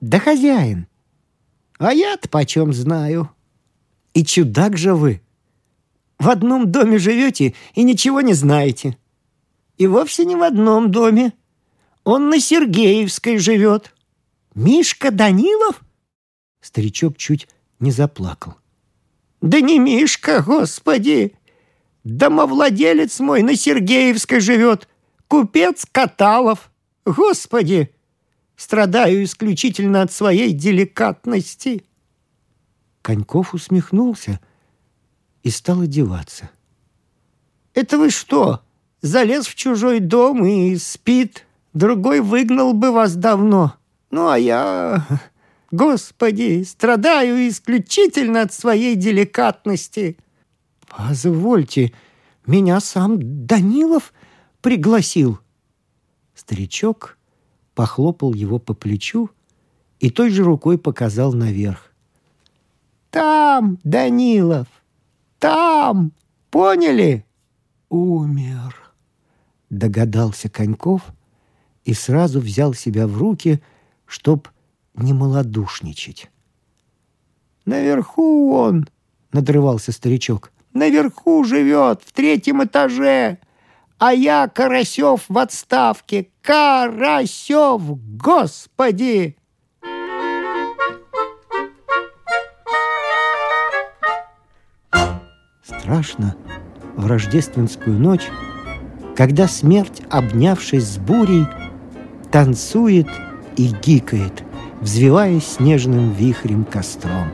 «Да 0.00 0.18
хозяин». 0.18 0.86
«А 1.78 1.92
я-то 1.92 2.28
почем 2.28 2.72
знаю?» 2.72 3.30
«И 4.14 4.24
чудак 4.24 4.76
же 4.76 4.94
вы!» 4.94 5.22
«В 6.18 6.28
одном 6.28 6.70
доме 6.70 6.98
живете 6.98 7.54
и 7.74 7.82
ничего 7.82 8.20
не 8.20 8.34
знаете». 8.34 8.96
«И 9.78 9.86
вовсе 9.86 10.24
не 10.26 10.36
в 10.36 10.42
одном 10.42 10.90
доме. 10.90 11.32
Он 12.04 12.28
на 12.28 12.38
Сергеевской 12.38 13.38
живет». 13.38 13.94
Мишка 14.54 15.12
Данилов? 15.12 15.80
Старичок 16.60 17.16
чуть 17.16 17.48
не 17.78 17.92
заплакал. 17.92 18.56
Да 19.40 19.60
не 19.60 19.78
Мишка, 19.78 20.42
господи! 20.42 21.34
Домовладелец 22.02 23.20
мой 23.20 23.42
на 23.42 23.54
Сергеевской 23.54 24.40
живет. 24.40 24.88
Купец 25.28 25.86
Каталов. 25.90 26.70
Господи! 27.04 27.94
Страдаю 28.60 29.24
исключительно 29.24 30.02
от 30.02 30.12
своей 30.12 30.52
деликатности. 30.52 31.82
Коньков 33.00 33.54
усмехнулся 33.54 34.38
и 35.42 35.48
стал 35.48 35.80
одеваться. 35.80 36.50
«Это 37.72 37.96
вы 37.96 38.10
что, 38.10 38.60
залез 39.00 39.46
в 39.46 39.54
чужой 39.54 40.00
дом 40.00 40.44
и 40.44 40.76
спит? 40.76 41.46
Другой 41.72 42.20
выгнал 42.20 42.74
бы 42.74 42.92
вас 42.92 43.16
давно. 43.16 43.76
Ну, 44.10 44.28
а 44.28 44.38
я... 44.38 45.06
Господи, 45.70 46.62
страдаю 46.64 47.48
исключительно 47.48 48.42
от 48.42 48.52
своей 48.52 48.94
деликатности». 48.94 50.18
«Позвольте, 50.86 51.94
меня 52.44 52.80
сам 52.80 53.46
Данилов 53.46 54.12
пригласил». 54.60 55.40
Старичок 56.34 57.16
похлопал 57.80 58.34
его 58.34 58.58
по 58.58 58.74
плечу 58.74 59.30
и 60.00 60.10
той 60.10 60.28
же 60.28 60.44
рукой 60.44 60.76
показал 60.76 61.32
наверх. 61.32 61.94
«Там, 63.08 63.78
Данилов, 63.84 64.66
там, 65.38 66.12
поняли?» 66.50 67.24
«Умер»,— 67.88 68.76
догадался 69.70 70.50
Коньков 70.50 71.00
и 71.86 71.94
сразу 71.94 72.40
взял 72.40 72.74
себя 72.74 73.06
в 73.06 73.16
руки, 73.16 73.62
чтоб 74.04 74.46
не 74.92 75.14
малодушничать. 75.14 76.30
«Наверху 77.64 78.52
он!»— 78.52 78.88
надрывался 79.32 79.90
старичок. 79.90 80.52
«Наверху 80.74 81.44
живет, 81.44 82.02
в 82.04 82.12
третьем 82.12 82.62
этаже! 82.62 83.38
А 84.00 84.14
я, 84.14 84.48
Карасев, 84.48 85.26
в 85.28 85.36
отставке! 85.36 86.30
Карасев, 86.40 87.82
господи!» 88.16 89.36
Страшно 95.62 96.34
в 96.96 97.06
рождественскую 97.06 97.98
ночь, 97.98 98.26
когда 99.14 99.46
смерть, 99.46 100.00
обнявшись 100.08 100.94
с 100.94 100.96
бурей, 100.96 101.44
танцует 102.32 103.08
и 103.58 103.66
гикает, 103.66 104.44
взвиваясь 104.80 105.46
снежным 105.46 106.12
вихрем 106.12 106.64
костром. 106.64 107.28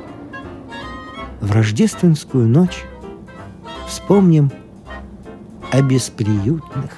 В 1.41 1.53
рождественскую 1.53 2.49
ночь 2.49 2.83
вспомним 3.87 4.51
о 5.73 5.83
бесприютных, 5.83 6.91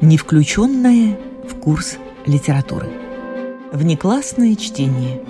не 0.00 0.16
включенное 0.18 1.18
в 1.48 1.54
курс 1.60 1.96
литературы. 2.26 2.88
Внеклассное 3.72 4.56
чтение. 4.56 5.20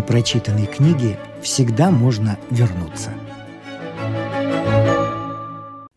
Непрочитанной 0.00 0.66
книге 0.66 1.18
всегда 1.42 1.90
можно 1.90 2.38
вернуться. 2.50 3.10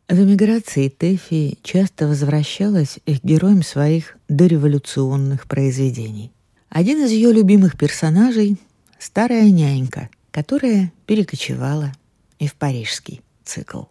В 0.09 0.19
эмиграции 0.19 0.89
Тэфи 0.89 1.57
часто 1.63 2.07
возвращалась 2.07 2.99
к 3.05 3.23
героям 3.23 3.63
своих 3.63 4.17
дореволюционных 4.27 5.47
произведений. 5.47 6.33
Один 6.67 7.05
из 7.05 7.11
ее 7.11 7.31
любимых 7.31 7.77
персонажей– 7.77 8.57
старая 8.99 9.49
нянька, 9.49 10.09
которая 10.31 10.91
перекочевала 11.05 11.93
и 12.39 12.47
в 12.47 12.55
парижский 12.55 13.21
цикл. 13.45 13.83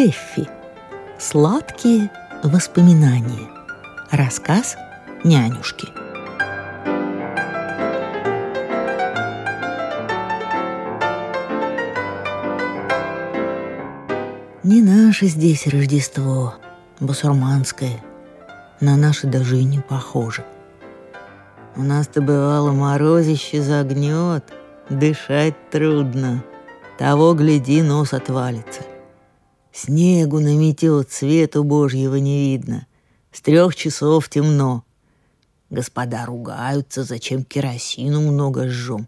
Тэффи. 0.00 0.48
Сладкие 1.18 2.10
воспоминания. 2.42 3.50
Рассказ 4.10 4.74
нянюшки. 5.24 5.88
Не 14.62 14.80
наше 14.80 15.26
здесь 15.26 15.66
Рождество, 15.66 16.54
басурманское. 16.98 18.02
На 18.80 18.96
наше 18.96 19.26
даже 19.26 19.58
и 19.58 19.64
не 19.64 19.80
похоже. 19.80 20.46
У 21.76 21.82
нас-то 21.82 22.22
бывало 22.22 22.72
морозище 22.72 23.60
загнет, 23.60 24.50
дышать 24.88 25.56
трудно. 25.70 26.42
Того, 26.96 27.34
гляди, 27.34 27.82
нос 27.82 28.14
отвалится. 28.14 28.80
Снегу 29.72 30.40
наметет, 30.40 31.12
свету 31.12 31.64
Божьего 31.64 32.16
не 32.16 32.50
видно. 32.50 32.86
С 33.32 33.40
трех 33.40 33.76
часов 33.76 34.28
темно. 34.28 34.84
Господа 35.70 36.26
ругаются, 36.26 37.04
зачем 37.04 37.44
керосину 37.44 38.20
много 38.20 38.68
жжем, 38.68 39.06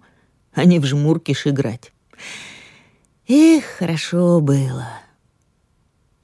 а 0.52 0.64
не 0.64 0.78
в 0.78 0.86
жмуркиш 0.86 1.48
играть. 1.48 1.92
Эх, 3.26 3.64
хорошо 3.64 4.40
было. 4.40 4.86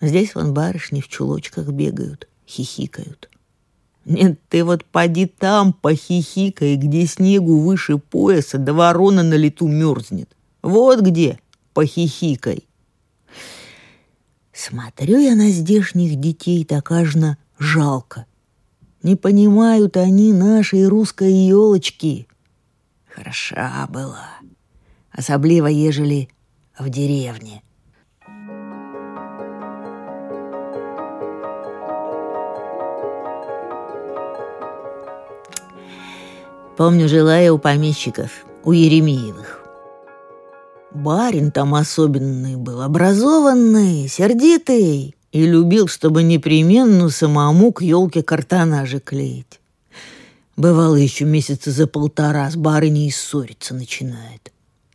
Здесь 0.01 0.37
вон 0.37 0.55
барышни 0.55 1.01
в 1.01 1.09
чулочках 1.09 1.69
бегают, 1.69 2.29
хихикают. 2.47 3.29
Нет, 4.05 4.39
ты 4.49 4.63
вот 4.63 4.85
поди 4.85 5.27
там 5.27 5.73
похихикай, 5.73 6.77
где 6.77 7.07
снегу 7.07 7.59
выше 7.61 7.99
пояса, 7.99 8.59
да 8.59 8.73
ворона 8.73 9.25
на 9.25 9.35
лету 9.35 9.67
мерзнет. 9.67 10.31
Вот 10.63 11.01
где 11.01 11.41
похихикай. 11.75 12.68
Смотрю 14.59 15.21
я 15.21 15.37
на 15.37 15.51
здешних 15.51 16.17
детей, 16.17 16.65
так 16.65 16.91
ажно 16.91 17.39
жалко. 17.61 18.27
Не 19.05 19.15
понимают 19.15 19.97
они 19.97 20.33
нашей 20.33 20.89
русской 20.89 21.33
елочки. 21.33 22.27
Хороша 23.07 23.87
была, 23.89 24.31
особливо 25.13 25.69
ежели 25.69 26.29
в 26.77 26.89
деревне. 26.89 27.63
Помню, 36.77 37.09
жила 37.09 37.39
я 37.39 37.55
у 37.55 37.59
помещиков, 37.59 38.45
у 38.65 38.73
Еремеевых. 38.73 39.58
Барин 40.93 41.51
там 41.51 41.75
особенный 41.75 42.57
был, 42.57 42.81
образованный, 42.81 44.09
сердитый 44.09 45.15
и 45.33 45.47
любил, 45.47 45.87
чтобы 45.87 46.23
непременно 46.23 47.11
самому 47.11 47.73
к 47.73 47.83
елке 47.83 48.23
картонажи 48.23 48.99
клеить. 48.99 49.61
Бывало 50.57 50.97
еще 50.97 51.25
месяца 51.25 51.71
за 51.71 51.87
полтора 51.87 52.51
с 52.51 52.57
барыней 52.57 53.13
ссориться 53.13 53.75
начинает. 53.75 54.51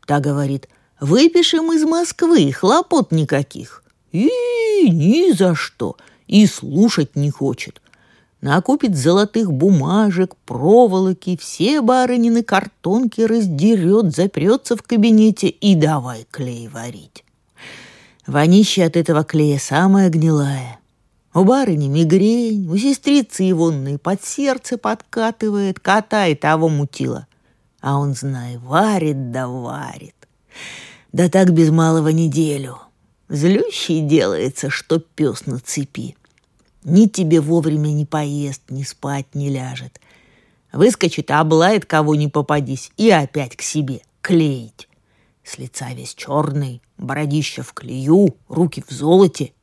Та 0.08 0.20
говорит, 0.20 0.68
выпишем 1.00 1.72
из 1.72 1.84
Москвы, 1.84 2.52
хлопот 2.52 3.12
никаких. 3.12 3.84
И 4.12 4.30
ни 4.90 5.32
за 5.32 5.56
что, 5.56 5.96
и 6.28 6.48
слушать 6.48 7.16
не 7.16 7.30
хочет 7.30 7.83
накупит 8.44 8.96
золотых 8.96 9.52
бумажек, 9.52 10.36
проволоки, 10.46 11.38
все 11.38 11.82
барынины 11.82 12.44
картонки 12.44 13.22
раздерет, 13.22 14.14
запрется 14.14 14.76
в 14.76 14.84
кабинете 14.84 15.48
и 15.48 15.76
давай 15.76 16.28
клей 16.30 16.68
варить. 16.68 17.24
Вонище 18.28 18.84
от 18.84 18.98
этого 18.98 19.24
клея 19.24 19.60
самое 19.60 20.10
гнилая. 20.10 20.80
У 21.34 21.46
барыни 21.46 21.88
мигрень, 21.88 22.70
у 22.70 22.78
сестрицы 22.78 23.50
Ивонной 23.50 23.98
под 23.98 24.24
сердце 24.24 24.78
подкатывает, 24.78 25.80
кота 25.80 26.28
и 26.28 26.36
того 26.36 26.70
мутила. 26.70 27.28
А 27.82 27.98
он, 27.98 28.14
знай, 28.14 28.58
варит 28.58 29.32
да 29.32 29.48
варит. 29.48 30.16
Да 31.12 31.30
так 31.30 31.52
без 31.54 31.70
малого 31.70 32.10
неделю. 32.10 32.78
Злющий 33.30 34.02
делается, 34.02 34.70
что 34.70 35.00
пес 35.00 35.46
на 35.46 35.60
цепи. 35.60 36.16
Ни 36.84 37.08
тебе 37.08 37.40
вовремя 37.40 37.90
не 37.90 38.06
поест, 38.06 38.62
ни 38.70 38.84
спать 38.84 39.28
не 39.34 39.50
ляжет. 39.50 40.00
Выскочит, 40.72 41.32
а 41.32 41.40
облает 41.40 41.86
кого 41.86 42.16
не 42.16 42.28
попадись, 42.28 42.92
и 42.98 43.10
опять 43.10 43.56
к 43.56 43.62
себе 43.62 44.02
клеить. 44.22 44.90
С 45.44 45.58
лица 45.58 45.94
весь 45.94 46.14
черный, 46.14 46.82
бородища 46.98 47.64
в 47.64 47.74
клею, 47.74 48.36
руки 48.48 48.84
в 48.88 48.92
золоте. 48.92 49.54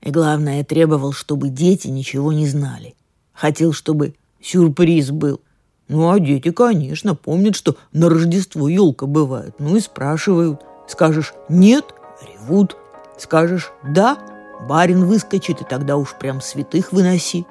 И 0.00 0.10
главное, 0.10 0.64
требовал, 0.64 1.12
чтобы 1.12 1.48
дети 1.48 1.88
ничего 1.88 2.32
не 2.32 2.46
знали. 2.46 2.94
Хотел, 3.32 3.72
чтобы 3.72 4.14
сюрприз 4.42 5.10
был. 5.10 5.40
Ну, 5.88 6.10
а 6.10 6.20
дети, 6.20 6.50
конечно, 6.50 7.14
помнят, 7.14 7.56
что 7.56 7.76
на 7.92 8.08
Рождество 8.08 8.68
елка 8.68 9.06
бывает. 9.06 9.54
Ну 9.58 9.76
и 9.76 9.80
спрашивают. 9.80 10.62
Скажешь 10.88 11.34
«нет»– 11.48 11.94
ревут. 12.22 12.76
Скажешь 13.18 13.72
«да»– 13.82 14.18
барин 14.66 15.04
выскочит, 15.04 15.60
и 15.60 15.64
тогда 15.64 15.96
уж 15.96 16.14
прям 16.18 16.40
святых 16.40 16.92
выноси. 16.92 17.46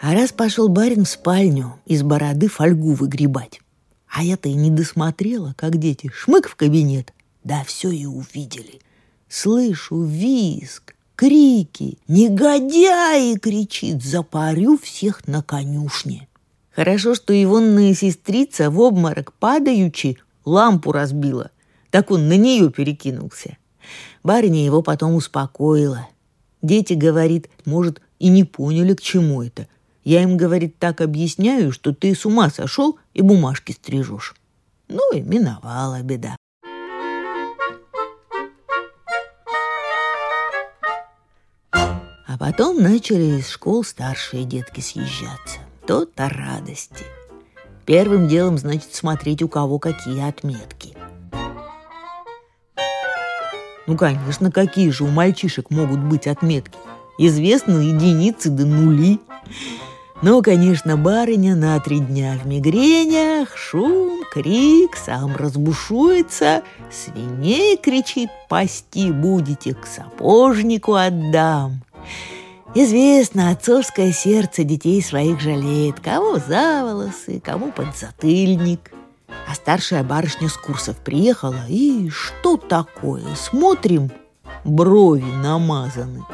А 0.00 0.14
раз 0.14 0.32
пошел 0.32 0.68
барин 0.68 1.04
в 1.04 1.08
спальню 1.08 1.74
из 1.84 2.02
бороды 2.02 2.48
фольгу 2.48 2.94
выгребать. 2.94 3.60
А 4.08 4.22
я-то 4.22 4.48
и 4.48 4.54
не 4.54 4.70
досмотрела, 4.70 5.54
как 5.56 5.76
дети 5.76 6.10
шмык 6.12 6.48
в 6.48 6.56
кабинет. 6.56 7.12
Да 7.44 7.62
все 7.64 7.90
и 7.90 8.06
увидели. 8.06 8.80
Слышу 9.28 10.02
виск, 10.02 10.94
крики. 11.14 11.98
«Негодяи!»— 12.08 13.38
кричит, 13.40 14.02
запарю 14.02 14.78
всех 14.78 15.28
на 15.28 15.42
конюшне. 15.42 16.28
Хорошо, 16.74 17.14
что 17.14 17.32
егонная 17.32 17.94
сестрица 17.94 18.70
в 18.70 18.80
обморок 18.80 19.32
падаючи 19.34 20.18
лампу 20.44 20.92
разбила. 20.92 21.50
Так 21.90 22.10
он 22.10 22.28
на 22.28 22.36
нее 22.36 22.70
перекинулся. 22.70 23.56
Барыня 24.22 24.64
его 24.64 24.82
потом 24.82 25.14
успокоила. 25.14 26.08
Дети, 26.62 26.92
говорит, 26.92 27.48
может, 27.64 28.00
и 28.18 28.28
не 28.28 28.44
поняли, 28.44 28.94
к 28.94 29.00
чему 29.00 29.42
это. 29.42 29.66
Я 30.04 30.22
им, 30.22 30.36
говорит, 30.36 30.78
так 30.78 31.00
объясняю, 31.00 31.72
что 31.72 31.94
ты 31.94 32.14
с 32.14 32.24
ума 32.24 32.50
сошел 32.50 32.98
и 33.14 33.22
бумажки 33.22 33.72
стрижешь. 33.72 34.34
Ну 34.88 35.14
и 35.14 35.20
миновала 35.20 36.02
беда. 36.02 36.36
А 41.72 42.38
потом 42.38 42.82
начали 42.82 43.38
из 43.38 43.48
школ 43.48 43.84
старшие 43.84 44.44
детки 44.44 44.80
съезжаться. 44.80 45.58
То-то 45.86 46.28
радости. 46.28 47.04
Первым 47.86 48.28
делом, 48.28 48.58
значит, 48.58 48.94
смотреть, 48.94 49.42
у 49.42 49.48
кого 49.48 49.78
какие 49.78 50.26
отметки. 50.28 50.96
Ну, 53.86 53.96
конечно, 53.96 54.50
какие 54.50 54.90
же 54.90 55.04
у 55.04 55.08
мальчишек 55.08 55.70
могут 55.70 56.00
быть 56.00 56.26
отметки? 56.26 56.78
Известны 57.18 57.80
единицы 57.80 58.50
да 58.50 58.64
нули. 58.64 59.18
Ну, 60.22 60.42
конечно, 60.42 60.96
барыня 60.98 61.56
на 61.56 61.80
три 61.80 62.00
дня 62.00 62.38
в 62.42 62.46
мигренях, 62.46 63.56
шум, 63.56 64.20
крик, 64.32 64.96
сам 64.96 65.34
разбушуется, 65.34 66.62
свиней 66.90 67.78
кричит, 67.78 68.28
пасти 68.48 69.10
будете, 69.10 69.74
к 69.74 69.86
сапожнику 69.86 70.94
отдам. 70.94 71.82
Известно, 72.74 73.50
отцовское 73.50 74.12
сердце 74.12 74.62
детей 74.62 75.02
своих 75.02 75.40
жалеет, 75.40 76.00
кого 76.00 76.38
за 76.38 76.84
волосы, 76.84 77.40
кому 77.42 77.72
под 77.72 77.96
затыльник. 77.96 78.92
А 79.48 79.54
старшая 79.54 80.04
барышня 80.04 80.48
с 80.48 80.56
курсов 80.56 80.96
приехала, 80.96 81.66
и 81.68 82.08
что 82.10 82.56
такое? 82.56 83.34
Смотрим, 83.34 84.10
брови 84.64 85.30
намазаны. 85.42 86.24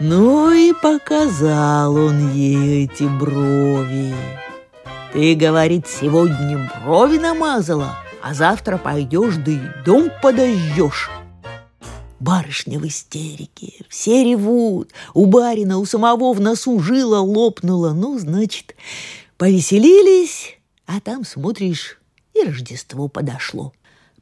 Ну 0.00 0.52
и 0.52 0.72
показал 0.72 1.94
он 1.94 2.32
ей 2.32 2.86
эти 2.86 3.04
брови. 3.04 4.14
Ты, 5.12 5.36
говорит, 5.36 5.86
сегодня 5.86 6.68
брови 6.84 7.18
намазала, 7.18 7.96
а 8.20 8.34
завтра 8.34 8.76
пойдешь 8.76 9.36
да 9.36 9.52
и 9.52 9.60
дом 9.86 10.10
подождешь. 10.20 11.08
Барышня 12.18 12.80
в 12.80 12.86
истерике, 12.86 13.84
все 13.88 14.24
ревут. 14.24 14.90
У 15.12 15.26
барина, 15.26 15.78
у 15.78 15.84
самого 15.84 16.32
в 16.32 16.40
носу 16.40 16.80
жила 16.80 17.20
лопнула. 17.20 17.92
Ну, 17.92 18.18
значит, 18.18 18.74
повеселились, 19.36 20.58
а 20.86 21.00
там, 21.00 21.24
смотришь, 21.24 22.00
и 22.34 22.42
Рождество 22.42 23.08
подошло. 23.08 23.72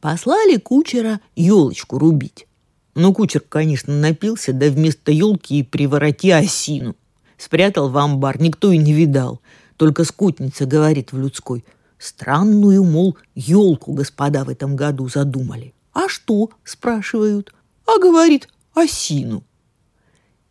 Послали 0.01 0.57
кучера 0.57 1.21
елочку 1.37 1.99
рубить. 1.99 2.47
Ну, 2.95 3.15
кучер, 3.15 3.41
конечно, 3.41 3.97
напился, 3.97 4.53
да 4.53 4.69
вместо 4.69 5.13
елки 5.13 5.61
и 5.61 5.63
привороти 5.63 6.31
осину. 6.31 6.97
Спрятал 7.39 7.89
в 7.89 7.97
амбар, 7.97 8.41
никто 8.41 8.73
и 8.73 8.79
не 8.79 8.93
видал. 8.93 9.41
Только 9.77 10.05
скутница 10.05 10.67
говорит 10.67 11.13
в 11.13 11.19
людской. 11.19 11.65
Странную, 11.99 12.85
мол, 12.85 13.17
елку 13.35 13.93
господа 13.93 14.45
в 14.45 14.49
этом 14.49 14.77
году 14.77 15.09
задумали. 15.09 15.73
А 15.93 16.09
что, 16.09 16.51
спрашивают 16.65 17.53
а 17.87 17.99
говорит 17.99 18.49
осину. 18.75 19.45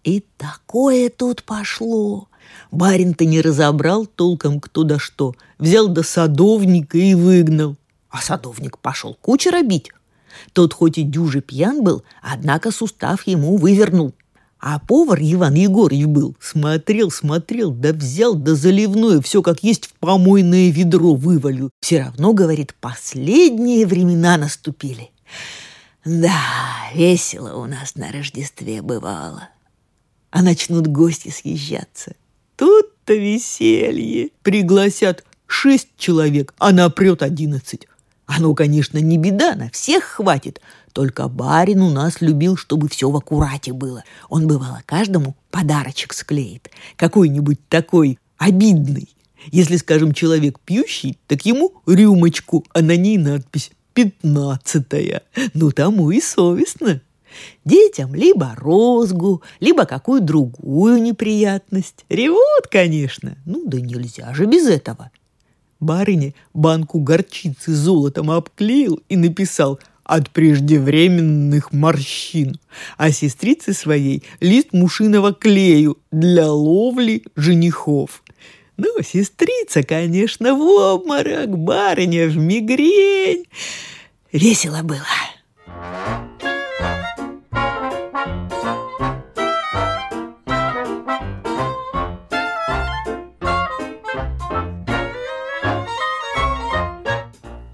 И 0.04 0.24
такое 0.38 1.10
тут 1.10 1.44
пошло. 1.44 2.28
Барин-то 2.72 3.26
не 3.26 3.42
разобрал 3.42 4.06
толком 4.06 4.60
кто 4.60 4.84
да 4.84 5.00
что. 5.00 5.36
Взял 5.58 5.88
до 5.88 6.04
садовника 6.04 6.98
и 6.98 7.14
выгнал. 7.14 7.76
А 8.10 8.22
садовник 8.22 8.78
пошел 8.78 9.18
кучера 9.22 9.62
бить. 9.62 9.92
Тот 10.54 10.74
хоть 10.74 10.98
и 10.98 11.04
дюже 11.04 11.42
пьян 11.42 11.84
был, 11.84 12.04
однако 12.22 12.72
сустав 12.72 13.28
ему 13.28 13.58
вывернул. 13.58 14.14
А 14.60 14.78
повар 14.78 15.20
Иван 15.20 15.56
Егорович 15.56 16.06
был. 16.06 16.36
Смотрел, 16.40 17.10
смотрел, 17.10 17.72
да 17.72 17.94
взял, 17.94 18.36
да 18.36 18.54
заливное, 18.54 19.20
все 19.20 19.42
как 19.42 19.64
есть 19.64 19.88
в 19.88 19.94
помойное 19.94 20.70
ведро 20.70 21.16
вывалил. 21.16 21.72
Все 21.82 22.04
равно, 22.04 22.34
говорит, 22.34 22.76
последние 22.80 23.88
времена 23.88 24.38
наступили. 24.38 25.10
Да, 26.06 26.40
весело 26.94 27.56
у 27.60 27.66
нас 27.66 27.96
на 27.96 28.12
Рождестве 28.12 28.84
бывало. 28.84 29.50
А 30.30 30.44
начнут 30.44 30.88
гости 30.88 31.30
съезжаться. 31.30 32.14
Тут-то 33.06 33.14
веселье. 33.14 34.30
Пригласят 34.44 35.24
шесть 35.48 35.90
человек, 35.98 36.54
а 36.60 36.72
напрет 36.72 37.24
одиннадцать. 37.24 37.88
Оно, 38.28 38.54
конечно, 38.54 39.00
не 39.00 39.18
беда, 39.18 39.56
на 39.56 39.70
всех 39.72 40.04
хватит. 40.04 40.62
Только 40.94 41.28
барин 41.28 41.82
у 41.82 41.90
нас 41.90 42.22
любил, 42.22 42.58
чтобы 42.58 42.90
все 42.90 43.10
в 43.10 43.16
аккурате 43.16 43.74
было. 43.74 44.04
Он, 44.30 44.48
бывало, 44.48 44.82
каждому 44.86 45.36
подарочек 45.50 46.14
склеит. 46.14 46.70
Какой-нибудь 46.96 47.68
такой 47.70 48.20
обидный. 48.38 49.10
Если, 49.48 49.78
скажем, 49.78 50.14
человек 50.14 50.60
пьющий, 50.60 51.18
так 51.28 51.46
ему 51.46 51.74
рюмочку, 51.88 52.64
а 52.74 52.82
на 52.82 52.96
ней 52.96 53.18
надпись 53.18 53.72
пятнадцатая. 53.94 55.24
Ну, 55.54 55.72
тому 55.72 56.12
и 56.12 56.22
совестно. 56.22 57.02
Детям 57.66 58.16
либо 58.16 58.54
розгу, 58.58 59.42
либо 59.60 59.86
какую 59.86 60.22
другую 60.22 61.02
неприятность. 61.02 62.06
Ревут, 62.10 62.68
конечно. 62.70 63.38
Ну, 63.46 63.64
да 63.66 63.80
нельзя 63.80 64.34
же 64.34 64.46
без 64.46 64.68
этого. 64.68 65.12
Барыня 65.80 66.34
банку 66.54 67.00
горчицы 67.00 67.74
золотом 67.74 68.30
обклеил 68.30 69.02
и 69.10 69.18
написал 69.18 69.80
«от 70.04 70.30
преждевременных 70.30 71.74
морщин», 71.74 72.60
а 72.98 73.12
сестрице 73.12 73.74
своей 73.74 74.24
лист 74.40 74.74
мушиного 74.74 75.34
клею 75.34 75.98
для 76.12 76.52
ловли 76.52 77.24
женихов. 77.36 78.24
Ну, 78.78 79.02
сестрица, 79.04 79.84
конечно, 79.84 80.56
в 80.56 80.62
обморок, 80.62 81.58
барыня 81.58 82.28
в 82.28 82.38
мигрень. 82.38 83.46
Весело 84.32 84.82
было. 84.82 85.06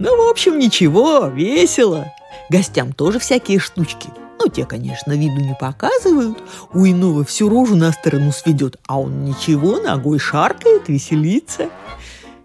Ну, 0.08 0.26
в 0.26 0.30
общем, 0.30 0.58
ничего, 0.58 1.28
весело. 1.28 2.14
Гостям 2.50 2.94
тоже 2.94 3.20
всякие 3.20 3.60
штучки– 3.60 4.08
ну, 4.40 4.48
те, 4.50 4.66
конечно, 4.66 5.12
виду 5.12 5.42
не 5.42 5.56
показывают. 5.60 6.38
У 6.74 6.86
иного 6.86 7.26
всю 7.26 7.50
рожу 7.50 7.76
на 7.76 7.92
сторону 7.92 8.32
сведет, 8.32 8.78
а 8.88 9.02
он 9.02 9.26
ничего, 9.26 9.80
ногой 9.80 10.20
шаркает, 10.20 10.88
веселится. 10.88 11.70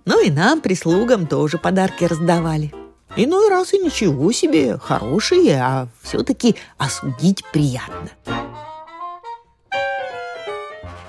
Ну 0.04 0.20
и 0.20 0.30
нам, 0.30 0.60
прислугам, 0.60 1.28
тоже 1.28 1.58
подарки 1.58 2.02
раздавали. 2.02 2.72
Иной 3.14 3.48
раз 3.50 3.72
и 3.74 3.78
ничего 3.78 4.32
себе, 4.32 4.78
хорошие, 4.78 5.54
а 5.62 5.86
все-таки 6.02 6.56
осудить 6.78 7.44
приятно. 7.52 8.08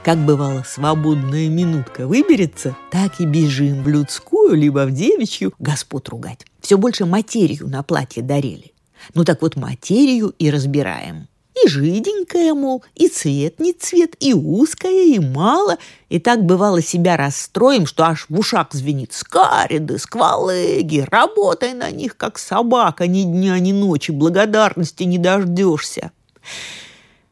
Как 0.04 0.18
бывало, 0.18 0.64
свободная 0.68 1.48
минутка 1.48 2.06
выберется, 2.08 2.76
так 2.92 3.22
и 3.22 3.26
бежим 3.26 3.84
в 3.84 3.88
людскую, 3.88 4.54
либо 4.54 4.86
в 4.86 4.92
девичью 4.92 5.54
господ 5.60 6.10
ругать. 6.10 6.46
Все 6.60 6.78
больше 6.78 7.06
материю 7.06 7.70
на 7.70 7.84
платье 7.84 8.22
дарили. 8.22 8.74
Ну 9.14 9.24
так 9.24 9.42
вот 9.42 9.56
материю 9.56 10.36
и 10.38 10.52
разбираем. 10.52 11.30
И 11.56 11.70
жиденькая, 11.70 12.54
мол, 12.54 12.84
и 12.96 13.08
цвет 13.08 13.62
не 13.62 13.72
цвет, 13.72 14.18
и 14.20 14.34
узкая, 14.34 15.06
и 15.06 15.20
мало. 15.20 15.78
И 16.10 16.20
так 16.20 16.44
бывало 16.44 16.82
себя 16.82 17.16
расстроим, 17.16 17.86
что 17.86 18.04
аж 18.04 18.26
в 18.28 18.38
ушах 18.38 18.74
звенит. 18.74 19.14
Скариды, 19.14 19.98
сквалыги, 20.00 21.08
работай 21.10 21.74
на 21.74 21.90
них, 21.92 22.18
как 22.18 22.40
собака, 22.40 23.08
ни 23.08 23.24
дня, 23.24 23.58
ни 23.58 23.72
ночи, 23.72 24.12
благодарности 24.12 25.04
не 25.04 25.18
дождешься. 25.18 26.12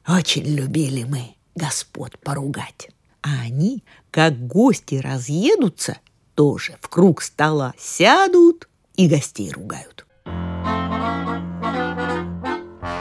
Очень 0.07 0.45
любили 0.45 1.03
мы 1.03 1.35
господ 1.55 2.17
поругать. 2.19 2.89
А 3.21 3.29
они, 3.43 3.83
как 4.09 4.47
гости 4.47 4.95
разъедутся, 4.95 5.97
тоже 6.35 6.77
в 6.81 6.89
круг 6.89 7.21
стола 7.21 7.73
сядут 7.77 8.67
и 8.95 9.07
гостей 9.07 9.51
ругают. 9.51 10.05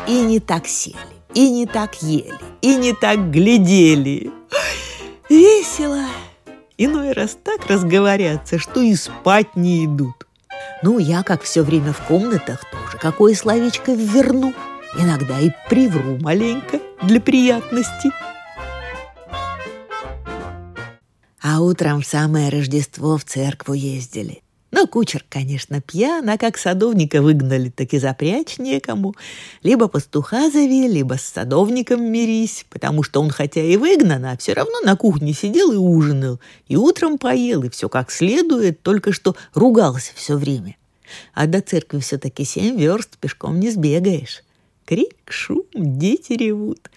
И 0.07 0.21
не 0.23 0.41
так 0.41 0.67
сели, 0.67 0.97
и 1.35 1.51
не 1.51 1.67
так 1.67 2.03
ели, 2.03 2.35
и 2.61 2.77
не 2.77 2.93
так 2.93 3.31
глядели. 3.31 4.31
Весело. 5.29 6.05
Иной 6.77 7.13
раз 7.13 7.37
так 7.43 7.67
разговорятся, 7.67 8.59
что 8.59 8.81
и 8.81 8.95
спать 8.95 9.55
не 9.55 9.85
идут. 9.85 10.27
Ну, 10.83 10.99
я, 10.99 11.23
как 11.23 11.43
все 11.43 11.63
время 11.63 11.93
в 11.93 12.01
комнатах, 12.07 12.65
тоже 12.71 12.99
какое 12.99 13.35
словечко 13.35 13.93
верну. 13.93 14.55
Иногда 14.99 15.39
и 15.39 15.51
привру 15.69 16.19
маленько 16.21 16.81
для 17.03 17.21
приятности. 17.21 18.11
А 21.43 21.63
утром 21.63 22.03
в 22.03 22.07
самое 22.07 22.51
Рождество 22.51 23.17
в 23.17 23.25
церкву 23.25 23.73
ездили. 23.73 24.43
Но 24.73 24.87
кучер, 24.87 25.25
конечно, 25.29 25.81
пьян, 25.81 26.29
а 26.29 26.39
как 26.39 26.57
садовника 26.57 27.23
выгнали, 27.23 27.71
так 27.71 27.93
и 27.93 27.99
запрячь 27.99 28.59
некому. 28.59 29.15
Либо 29.63 29.89
пастуха 29.89 30.51
зови, 30.51 30.87
либо 30.87 31.15
с 31.15 31.23
садовником 31.23 32.05
мирись, 32.05 32.67
потому 32.71 33.03
что 33.03 33.21
он 33.21 33.31
хотя 33.31 33.63
и 33.63 33.77
выгнан, 33.77 34.25
а 34.27 34.37
все 34.37 34.53
равно 34.53 34.81
на 34.81 34.97
кухне 34.97 35.33
сидел 35.33 35.73
и 35.73 35.77
ужинал, 35.77 36.39
и 36.69 36.77
утром 36.77 37.19
поел, 37.19 37.65
и 37.65 37.71
все 37.71 37.89
как 37.89 38.13
следует, 38.13 38.83
только 38.83 39.13
что 39.13 39.35
ругался 39.55 40.13
все 40.15 40.37
время. 40.37 40.77
А 41.35 41.47
до 41.47 41.61
церкви 41.61 41.99
все-таки 41.99 42.45
семь 42.45 42.79
верст 42.79 43.19
пешком 43.19 43.59
не 43.59 43.71
сбегаешь. 43.71 44.45
Крик, 44.85 45.17
шум, 45.29 45.65
дети 45.75 46.35
ревут. 46.35 46.91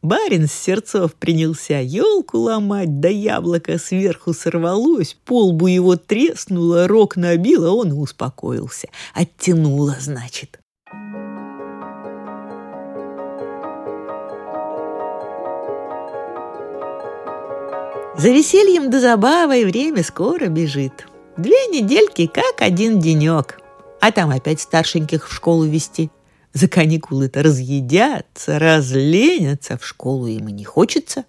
Барин 0.00 0.46
с 0.46 0.52
сердцов 0.52 1.14
принялся 1.16 1.80
елку 1.80 2.38
ломать, 2.38 3.00
да 3.00 3.08
яблоко 3.08 3.78
сверху 3.78 4.32
сорвалось, 4.32 5.16
полбу 5.24 5.66
его 5.66 5.96
треснуло, 5.96 6.86
рог 6.86 7.16
набило, 7.16 7.70
он 7.70 7.92
успокоился. 7.92 8.88
Оттянуло, 9.12 9.96
значит. 9.98 10.60
За 18.16 18.30
весельем 18.30 18.90
да 18.90 19.00
забавой 19.00 19.64
время 19.64 20.04
скоро 20.04 20.46
бежит. 20.46 21.06
Две 21.36 21.66
недельки, 21.68 22.26
как 22.26 22.62
один 22.62 23.00
денек. 23.00 23.60
А 24.00 24.12
там 24.12 24.30
опять 24.30 24.60
старшеньких 24.60 25.28
в 25.28 25.32
школу 25.32 25.64
вести. 25.64 26.10
За 26.58 26.66
каникулы-то 26.66 27.44
разъедятся, 27.44 28.58
разленятся, 28.58 29.78
в 29.78 29.86
школу 29.86 30.26
им 30.26 30.48
и 30.48 30.52
не 30.52 30.64
хочется. 30.64 31.24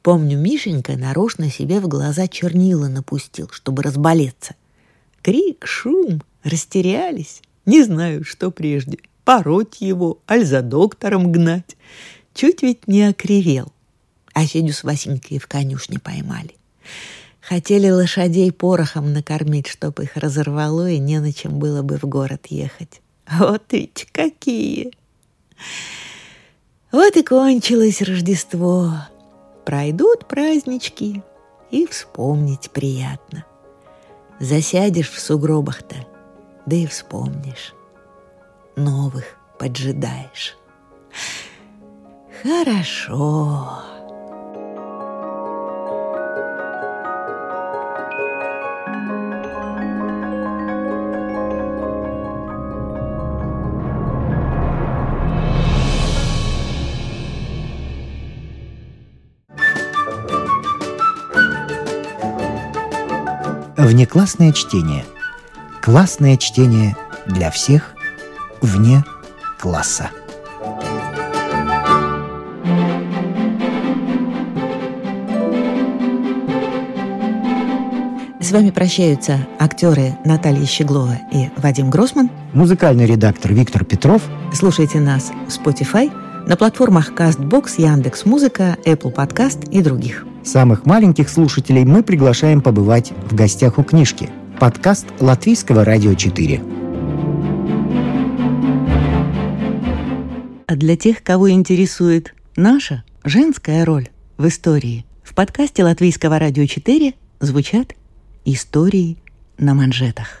Помню, 0.00 0.38
Мишенька 0.38 0.96
нарочно 0.96 1.50
себе 1.50 1.80
в 1.80 1.88
глаза 1.88 2.28
чернила 2.28 2.86
напустил, 2.86 3.48
чтобы 3.50 3.82
разболеться. 3.82 4.54
Крик, 5.22 5.66
шум, 5.66 6.22
растерялись. 6.44 7.42
Не 7.66 7.82
знаю, 7.82 8.22
что 8.22 8.52
прежде. 8.52 8.98
Пороть 9.24 9.80
его, 9.80 10.20
аль 10.30 10.44
за 10.44 10.62
доктором 10.62 11.32
гнать. 11.32 11.76
Чуть 12.32 12.62
ведь 12.62 12.86
не 12.86 13.08
окривел. 13.08 13.72
А 14.34 14.46
Федю 14.46 14.72
с 14.72 14.84
Васенькой 14.84 15.40
в 15.40 15.48
конюшне 15.48 15.98
поймали. 15.98 16.54
Хотели 17.40 17.90
лошадей 17.90 18.52
порохом 18.52 19.12
накормить, 19.12 19.66
чтоб 19.66 19.98
их 19.98 20.16
разорвало, 20.16 20.88
и 20.88 20.98
не 20.98 21.18
на 21.18 21.32
чем 21.32 21.58
было 21.58 21.82
бы 21.82 21.98
в 21.98 22.04
город 22.04 22.46
ехать. 22.50 23.00
Вот 23.30 23.62
ведь 23.70 24.08
какие! 24.12 24.92
Вот 26.90 27.16
и 27.16 27.22
кончилось 27.22 28.00
Рождество. 28.00 28.92
Пройдут 29.66 30.26
празднички, 30.26 31.22
и 31.70 31.86
вспомнить 31.86 32.70
приятно. 32.70 33.44
Засядешь 34.40 35.10
в 35.10 35.20
сугробах-то, 35.20 35.96
да 36.64 36.76
и 36.76 36.86
вспомнишь. 36.86 37.74
Новых 38.76 39.36
поджидаешь. 39.58 40.56
Хорошо. 42.42 43.82
Внеклассное 63.88 64.52
чтение. 64.52 65.06
Классное 65.80 66.36
чтение 66.36 66.94
для 67.26 67.50
всех 67.50 67.94
вне 68.60 69.02
класса. 69.58 70.10
С 78.38 78.52
вами 78.52 78.68
прощаются 78.68 79.48
актеры 79.58 80.18
Наталья 80.22 80.66
Щеглова 80.66 81.18
и 81.32 81.48
Вадим 81.56 81.88
Гросман. 81.88 82.28
Музыкальный 82.52 83.06
редактор 83.06 83.54
Виктор 83.54 83.86
Петров. 83.86 84.20
Слушайте 84.52 85.00
нас 85.00 85.32
в 85.48 85.58
Spotify, 85.58 86.12
на 86.46 86.58
платформах 86.58 87.12
CastBox, 87.12 87.76
Яндекс.Музыка, 87.78 88.76
Apple 88.84 89.14
Podcast 89.14 89.66
и 89.70 89.80
других. 89.80 90.27
Самых 90.48 90.86
маленьких 90.86 91.28
слушателей 91.28 91.84
мы 91.84 92.02
приглашаем 92.02 92.62
побывать 92.62 93.12
в 93.28 93.34
гостях 93.34 93.76
у 93.76 93.82
книжки. 93.82 94.30
Подкаст 94.58 95.06
Латвийского 95.20 95.84
радио 95.84 96.14
4. 96.14 96.62
А 100.66 100.74
для 100.74 100.96
тех, 100.96 101.22
кого 101.22 101.50
интересует 101.50 102.34
наша 102.56 103.04
женская 103.24 103.84
роль 103.84 104.08
в 104.38 104.48
истории, 104.48 105.04
в 105.22 105.34
подкасте 105.34 105.84
Латвийского 105.84 106.38
радио 106.38 106.64
4 106.64 107.12
звучат 107.40 107.94
истории 108.46 109.18
на 109.58 109.74
манжетах. 109.74 110.40